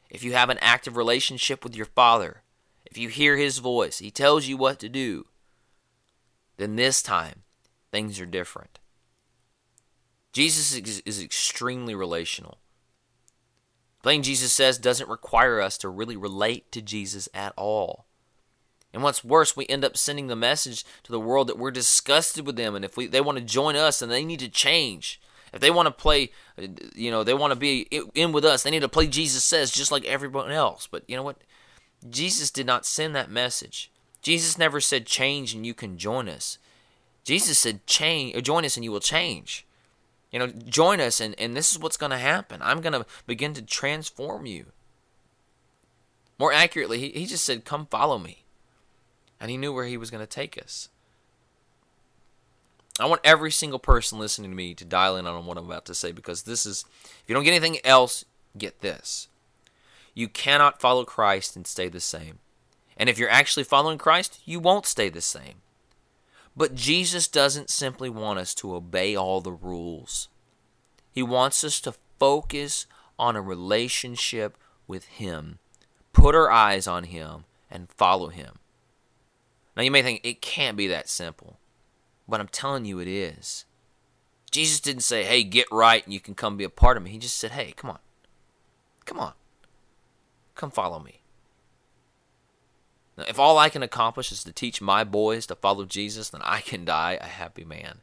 If 0.09 0.25
you 0.25 0.33
have 0.33 0.49
an 0.49 0.59
active 0.63 0.97
relationship 0.97 1.63
with 1.63 1.77
your 1.77 1.85
Father, 1.85 2.43
if 2.87 2.99
you 2.99 3.09
hear 3.09 3.37
His 3.37 3.59
voice, 3.59 3.99
He 3.99 4.11
tells 4.11 4.47
you 4.47 4.57
what 4.57 4.79
to 4.81 4.89
do, 4.89 5.27
then 6.57 6.77
this 6.77 7.03
time 7.03 7.43
things 7.91 8.21
are 8.21 8.27
different. 8.27 8.79
Jesus 10.33 10.75
is, 10.75 11.03
is 11.07 11.23
extremely 11.23 11.95
relational. 11.95 12.59
Playing 14.03 14.23
Jesus 14.23 14.53
Says 14.53 14.79
doesn't 14.79 15.09
require 15.09 15.61
us 15.61 15.79
to 15.79 15.89
really 15.89 16.17
relate 16.17 16.71
to 16.73 16.83
Jesus 16.83 17.29
at 17.35 17.53
all. 17.57 18.07
And 18.93 19.03
what's 19.03 19.25
worse, 19.25 19.57
we 19.57 19.67
end 19.67 19.85
up 19.85 19.97
sending 19.97 20.29
the 20.29 20.37
message 20.37 20.85
to 21.03 21.13
the 21.13 21.21
world 21.21 21.49
that 21.49 21.59
we're 21.59 21.71
disgusted 21.71 22.47
with 22.47 22.57
them, 22.57 22.75
and 22.75 22.85
if 22.85 22.97
we, 22.97 23.07
they 23.07 23.21
want 23.21 23.39
to 23.39 23.45
join 23.45 23.77
us, 23.77 24.01
and 24.01 24.13
they 24.13 24.25
need 24.25 24.41
to 24.41 24.49
change. 24.49 25.21
If 25.53 25.61
they 25.61 25.71
want 25.71 25.87
to 25.87 25.91
play, 25.91 26.31
you 26.95 27.11
know, 27.11 27.25
they 27.25 27.35
want 27.35 27.53
to 27.53 27.59
be 27.59 27.89
in 28.15 28.33
with 28.33 28.45
us, 28.45 28.63
they 28.63 28.71
need 28.71 28.81
to 28.81 28.89
play 28.89 29.07
Jesus 29.07 29.43
Says 29.43 29.71
just 29.71 29.91
like 29.91 30.05
everyone 30.05 30.51
else. 30.51 30.87
But 30.87 31.03
you 31.09 31.17
know 31.17 31.23
what? 31.23 31.39
Jesus 32.11 32.51
did 32.51 32.67
not 32.67 32.87
send 32.87 33.15
that 33.15 33.31
message. 33.31 33.91
Jesus 34.23 34.59
never 34.59 34.81
said 34.81 35.07
change 35.07 35.55
and 35.55 35.65
you 35.65 35.75
can 35.75 35.99
join 35.99 36.29
us. 36.29 36.59
Jesus 37.25 37.59
said 37.59 37.87
change, 37.87 38.37
uh, 38.37 38.41
join 38.41 38.65
us 38.65 38.77
and 38.77 38.85
you 38.85 38.93
will 38.93 39.01
change. 39.01 39.67
You 40.31 40.39
know, 40.39 40.47
join 40.49 41.01
us 41.01 41.21
and, 41.21 41.35
and 41.39 41.57
this 41.57 41.73
is 41.73 41.79
what's 41.79 41.97
going 41.97 42.11
to 42.11 42.19
happen. 42.19 42.61
I'm 42.63 42.81
going 42.81 42.93
to 42.93 43.07
begin 43.27 43.55
to 43.55 43.63
transform 43.63 44.47
you. 44.47 44.67
More 46.39 46.53
accurately, 46.53 46.99
he, 46.99 47.09
he 47.11 47.27
just 47.27 47.45
said, 47.45 47.65
come 47.65 47.87
follow 47.87 48.19
me. 48.19 48.45
And 49.41 49.51
he 49.51 49.57
knew 49.57 49.73
where 49.73 49.87
he 49.87 49.97
was 49.97 50.11
going 50.11 50.23
to 50.23 50.27
take 50.27 50.61
us. 50.63 50.89
I 52.99 53.07
want 53.07 53.21
every 53.25 53.51
single 53.51 53.79
person 53.79 54.19
listening 54.19 54.51
to 54.51 54.57
me 54.57 54.75
to 54.75 54.85
dial 54.85 55.17
in 55.17 55.27
on 55.27 55.47
what 55.47 55.59
I'm 55.59 55.67
about 55.67 55.85
to 55.87 55.95
say 55.95 56.13
because 56.13 56.43
this 56.43 56.65
is, 56.65 56.85
if 57.05 57.25
you 57.27 57.35
don't 57.35 57.45
get 57.45 57.51
anything 57.51 57.79
else, 57.85 58.25
get 58.57 58.81
this. 58.81 59.29
You 60.17 60.29
cannot 60.29 60.81
follow 60.81 61.05
Christ 61.05 61.57
and 61.57 61.67
stay 61.67 61.89
the 61.89 62.01
same. 62.01 62.39
And 62.97 63.11
if 63.11 63.19
you're 63.19 63.29
actually 63.29 63.65
following 63.65 63.99
Christ, 63.99 64.41
you 64.47 64.59
won't 64.59 64.87
stay 64.87 65.11
the 65.11 65.21
same. 65.21 65.57
But 66.57 66.75
Jesus 66.75 67.29
doesn't 67.29 67.69
simply 67.69 68.09
want 68.09 68.39
us 68.39 68.55
to 68.55 68.75
obey 68.75 69.15
all 69.15 69.43
the 69.43 69.53
rules. 69.53 70.31
He 71.13 71.23
wants 71.23 71.63
us 71.63 71.83
to 71.83 71.95
focus 72.19 72.87
on 73.19 73.37
a 73.37 73.43
relationship 73.43 74.57
with 74.87 75.05
Him, 75.05 75.59
put 76.15 76.35
our 76.35 76.51
eyes 76.51 76.87
on 76.87 77.05
Him, 77.05 77.45
and 77.71 77.93
follow 77.93 78.29
Him. 78.29 78.55
Now, 79.77 79.83
you 79.83 79.91
may 79.91 80.01
think 80.01 80.23
it 80.25 80.41
can't 80.41 80.79
be 80.79 80.87
that 80.87 81.11
simple, 81.11 81.59
but 82.27 82.41
I'm 82.41 82.49
telling 82.49 82.87
you 82.87 83.01
it 83.01 83.09
is. 83.09 83.67
Jesus 84.51 84.81
didn't 84.81 85.03
say, 85.03 85.25
hey, 85.25 85.43
get 85.43 85.67
right 85.71 86.03
and 86.03 86.15
you 86.15 86.21
can 86.21 86.35
come 86.35 86.57
be 86.57 86.65
a 86.65 86.71
part 86.71 86.97
of 86.97 87.03
me. 87.03 87.11
He 87.11 87.19
just 87.19 87.37
said, 87.37 87.51
hey, 87.51 87.75
come 87.77 87.91
on. 87.91 87.99
Come 89.05 89.21
on. 89.21 89.35
Come 90.57 90.71
follow 90.71 90.99
me. 90.99 91.21
Now, 93.17 93.25
if 93.29 93.39
all 93.39 93.57
I 93.57 93.69
can 93.69 93.83
accomplish 93.83 94.33
is 94.33 94.43
to 94.45 94.53
teach 94.53 94.81
my 94.81 95.05
boys 95.05 95.47
to 95.47 95.55
follow 95.55 95.85
Jesus, 95.85 96.31
then 96.31 96.43
I 96.45 96.61
can 96.61 96.85
die 96.85 97.19
a 97.21 97.27
happy 97.27 97.65
man. 97.65 98.01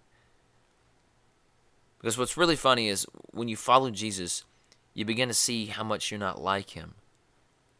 Because 1.99 2.17
what's 2.17 2.37
really 2.37 2.55
funny 2.55 2.87
is 2.87 3.05
when 3.31 3.47
you 3.47 3.55
follow 3.55 3.89
Jesus, 3.89 4.43
you 4.93 5.05
begin 5.05 5.27
to 5.27 5.33
see 5.33 5.67
how 5.67 5.83
much 5.83 6.11
you're 6.11 6.19
not 6.19 6.41
like 6.41 6.71
him. 6.71 6.95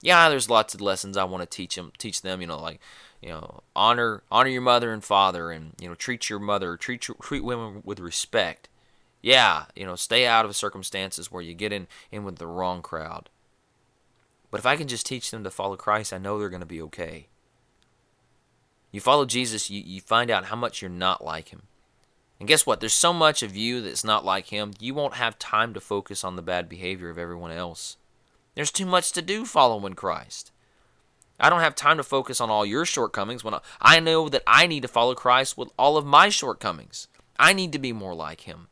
Yeah, 0.01 0.27
there's 0.29 0.49
lots 0.49 0.73
of 0.73 0.81
lessons 0.81 1.15
I 1.15 1.23
want 1.23 1.49
to 1.49 1.57
teach 1.57 1.75
them, 1.75 1.91
teach 1.97 2.21
them, 2.21 2.41
you 2.41 2.47
know, 2.47 2.59
like, 2.59 2.79
you 3.21 3.29
know, 3.29 3.61
honor 3.75 4.23
honor 4.29 4.49
your 4.49 4.61
mother 4.61 4.91
and 4.91 5.03
father 5.03 5.49
and, 5.49 5.71
you 5.79 5.87
know, 5.87 5.95
treat 5.95 6.29
your 6.29 6.39
mother, 6.39 6.75
treat 6.75 7.01
treat 7.21 7.43
women 7.43 7.81
with 7.85 7.99
respect. 7.99 8.67
Yeah, 9.21 9.65
you 9.75 9.85
know, 9.85 9.95
stay 9.95 10.25
out 10.25 10.43
of 10.43 10.55
circumstances 10.55 11.31
where 11.31 11.41
you 11.41 11.53
get 11.53 11.71
in 11.71 11.87
in 12.11 12.25
with 12.25 12.37
the 12.37 12.47
wrong 12.47 12.81
crowd. 12.81 13.29
But 14.53 14.59
if 14.59 14.67
I 14.67 14.75
can 14.75 14.87
just 14.87 15.07
teach 15.07 15.31
them 15.31 15.43
to 15.45 15.49
follow 15.49 15.75
Christ, 15.75 16.13
I 16.13 16.19
know 16.19 16.37
they're 16.37 16.47
going 16.47 16.59
to 16.59 16.65
be 16.67 16.83
okay. 16.83 17.25
You 18.91 19.01
follow 19.01 19.25
Jesus, 19.25 19.71
you, 19.71 19.81
you 19.83 19.99
find 19.99 20.29
out 20.29 20.45
how 20.45 20.55
much 20.55 20.79
you're 20.79 20.91
not 20.91 21.25
like 21.25 21.49
him. 21.49 21.63
And 22.39 22.47
guess 22.47 22.63
what? 22.63 22.79
There's 22.79 22.93
so 22.93 23.13
much 23.13 23.41
of 23.41 23.55
you 23.55 23.81
that's 23.81 24.03
not 24.03 24.23
like 24.23 24.49
him, 24.49 24.73
you 24.79 24.93
won't 24.93 25.15
have 25.15 25.39
time 25.39 25.73
to 25.73 25.81
focus 25.81 26.23
on 26.23 26.35
the 26.35 26.43
bad 26.43 26.69
behavior 26.69 27.09
of 27.09 27.17
everyone 27.17 27.51
else. 27.51 27.97
There's 28.53 28.71
too 28.71 28.85
much 28.85 29.11
to 29.13 29.23
do 29.23 29.43
following 29.43 29.95
Christ. 29.95 30.51
I 31.39 31.49
don't 31.49 31.61
have 31.61 31.73
time 31.73 31.97
to 31.97 32.03
focus 32.03 32.39
on 32.39 32.51
all 32.51 32.63
your 32.63 32.85
shortcomings 32.85 33.43
when 33.43 33.55
I 33.81 33.99
know 33.99 34.29
that 34.29 34.43
I 34.45 34.67
need 34.67 34.83
to 34.83 34.87
follow 34.87 35.15
Christ 35.15 35.57
with 35.57 35.71
all 35.79 35.97
of 35.97 36.05
my 36.05 36.29
shortcomings. 36.29 37.07
I 37.39 37.53
need 37.53 37.71
to 37.71 37.79
be 37.79 37.91
more 37.91 38.13
like 38.13 38.41
him. 38.41 38.67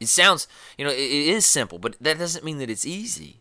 It 0.00 0.08
sounds, 0.08 0.46
you 0.76 0.84
know, 0.84 0.90
it 0.90 0.98
is 0.98 1.46
simple, 1.46 1.78
but 1.78 1.96
that 1.98 2.18
doesn't 2.18 2.44
mean 2.44 2.58
that 2.58 2.68
it's 2.68 2.84
easy. 2.84 3.40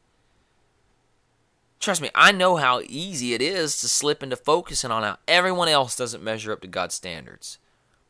Trust 1.83 2.01
me, 2.01 2.09
I 2.15 2.31
know 2.31 2.55
how 2.55 2.79
easy 2.87 3.33
it 3.33 3.41
is 3.41 3.81
to 3.81 3.89
slip 3.89 4.23
into 4.23 4.37
focusing 4.37 4.89
on 4.89 5.03
how 5.03 5.17
everyone 5.27 5.67
else 5.67 5.97
doesn't 5.97 6.23
measure 6.23 6.53
up 6.53 6.61
to 6.61 6.67
God's 6.69 6.95
standards. 6.95 7.57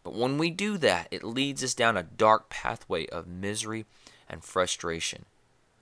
But 0.04 0.14
when 0.14 0.38
we 0.38 0.52
do 0.52 0.78
that, 0.78 1.08
it 1.10 1.24
leads 1.24 1.64
us 1.64 1.74
down 1.74 1.98
a 1.98 2.04
dark 2.04 2.50
pathway 2.50 3.08
of 3.08 3.26
misery 3.26 3.88
and 4.30 4.44
frustration. 4.44 5.26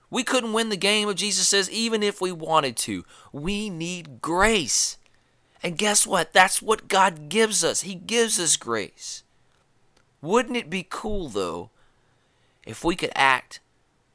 We 0.08 0.24
couldn't 0.24 0.54
win 0.54 0.70
the 0.70 0.76
game 0.78 1.10
if 1.10 1.16
Jesus 1.16 1.50
says 1.50 1.68
even 1.68 2.02
if 2.02 2.18
we 2.18 2.32
wanted 2.32 2.78
to. 2.78 3.04
We 3.30 3.68
need 3.68 4.22
grace. 4.22 4.96
And 5.62 5.76
guess 5.76 6.06
what? 6.06 6.32
That's 6.32 6.62
what 6.62 6.88
God 6.88 7.28
gives 7.28 7.62
us. 7.62 7.82
He 7.82 7.94
gives 7.94 8.40
us 8.40 8.56
grace. 8.56 9.22
Wouldn't 10.22 10.56
it 10.56 10.70
be 10.70 10.86
cool 10.88 11.28
though 11.28 11.68
if 12.66 12.84
we 12.84 12.96
could 12.96 13.12
act 13.14 13.60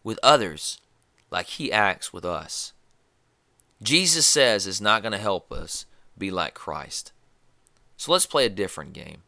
with 0.03 0.17
others 0.23 0.81
like 1.29 1.45
he 1.45 1.71
acts 1.71 2.11
with 2.11 2.25
us? 2.25 2.73
Jesus 3.81 4.25
says 4.25 4.65
is 4.65 4.81
not 4.81 5.01
going 5.01 5.11
to 5.11 5.17
help 5.17 5.51
us 5.51 5.85
be 6.17 6.31
like 6.31 6.53
Christ. 6.53 7.11
So 7.95 8.11
let's 8.11 8.25
play 8.25 8.45
a 8.45 8.49
different 8.49 8.93
game. 8.93 9.23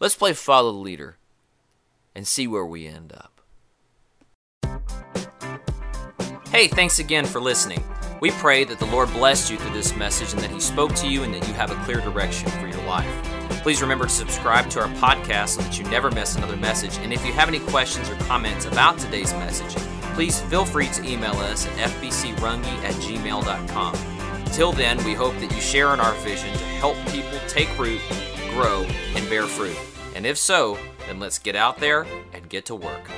Let's 0.00 0.16
play 0.16 0.32
follow 0.32 0.72
the 0.72 0.78
leader 0.78 1.16
and 2.14 2.26
see 2.26 2.46
where 2.46 2.66
we 2.66 2.86
end 2.86 3.12
up. 3.12 3.40
Hey, 6.50 6.68
thanks 6.68 6.98
again 6.98 7.24
for 7.24 7.40
listening. 7.40 7.82
We 8.20 8.30
pray 8.32 8.64
that 8.64 8.78
the 8.78 8.86
Lord 8.86 9.12
blessed 9.12 9.50
you 9.50 9.58
through 9.58 9.74
this 9.74 9.94
message 9.96 10.32
and 10.32 10.42
that 10.42 10.50
He 10.50 10.60
spoke 10.60 10.94
to 10.96 11.08
you 11.08 11.22
and 11.22 11.32
that 11.34 11.46
you 11.46 11.54
have 11.54 11.70
a 11.70 11.84
clear 11.84 12.00
direction 12.00 12.48
for 12.50 12.66
your 12.66 12.82
life. 12.84 13.06
Please 13.62 13.82
remember 13.82 14.06
to 14.06 14.10
subscribe 14.10 14.70
to 14.70 14.80
our 14.80 14.88
podcast 14.94 15.50
so 15.50 15.62
that 15.62 15.78
you 15.78 15.84
never 15.84 16.10
miss 16.10 16.36
another 16.36 16.56
message. 16.56 16.96
And 16.98 17.12
if 17.12 17.24
you 17.24 17.32
have 17.32 17.48
any 17.48 17.60
questions 17.60 18.08
or 18.08 18.16
comments 18.16 18.64
about 18.64 18.98
today's 18.98 19.32
message, 19.34 19.76
please 20.18 20.40
feel 20.40 20.64
free 20.64 20.88
to 20.88 21.08
email 21.08 21.36
us 21.36 21.64
at 21.68 21.90
fbcrungie 21.90 22.82
at 22.82 22.94
gmail.com. 22.94 23.94
Till 24.46 24.72
then, 24.72 24.96
we 25.04 25.14
hope 25.14 25.32
that 25.34 25.54
you 25.54 25.60
share 25.60 25.94
in 25.94 26.00
our 26.00 26.12
vision 26.24 26.52
to 26.54 26.64
help 26.82 26.96
people 27.06 27.38
take 27.46 27.68
root, 27.78 28.00
grow, 28.50 28.84
and 29.14 29.30
bear 29.30 29.44
fruit. 29.44 29.76
And 30.16 30.26
if 30.26 30.36
so, 30.36 30.76
then 31.06 31.20
let's 31.20 31.38
get 31.38 31.54
out 31.54 31.78
there 31.78 32.04
and 32.32 32.48
get 32.48 32.66
to 32.66 32.74
work. 32.74 33.08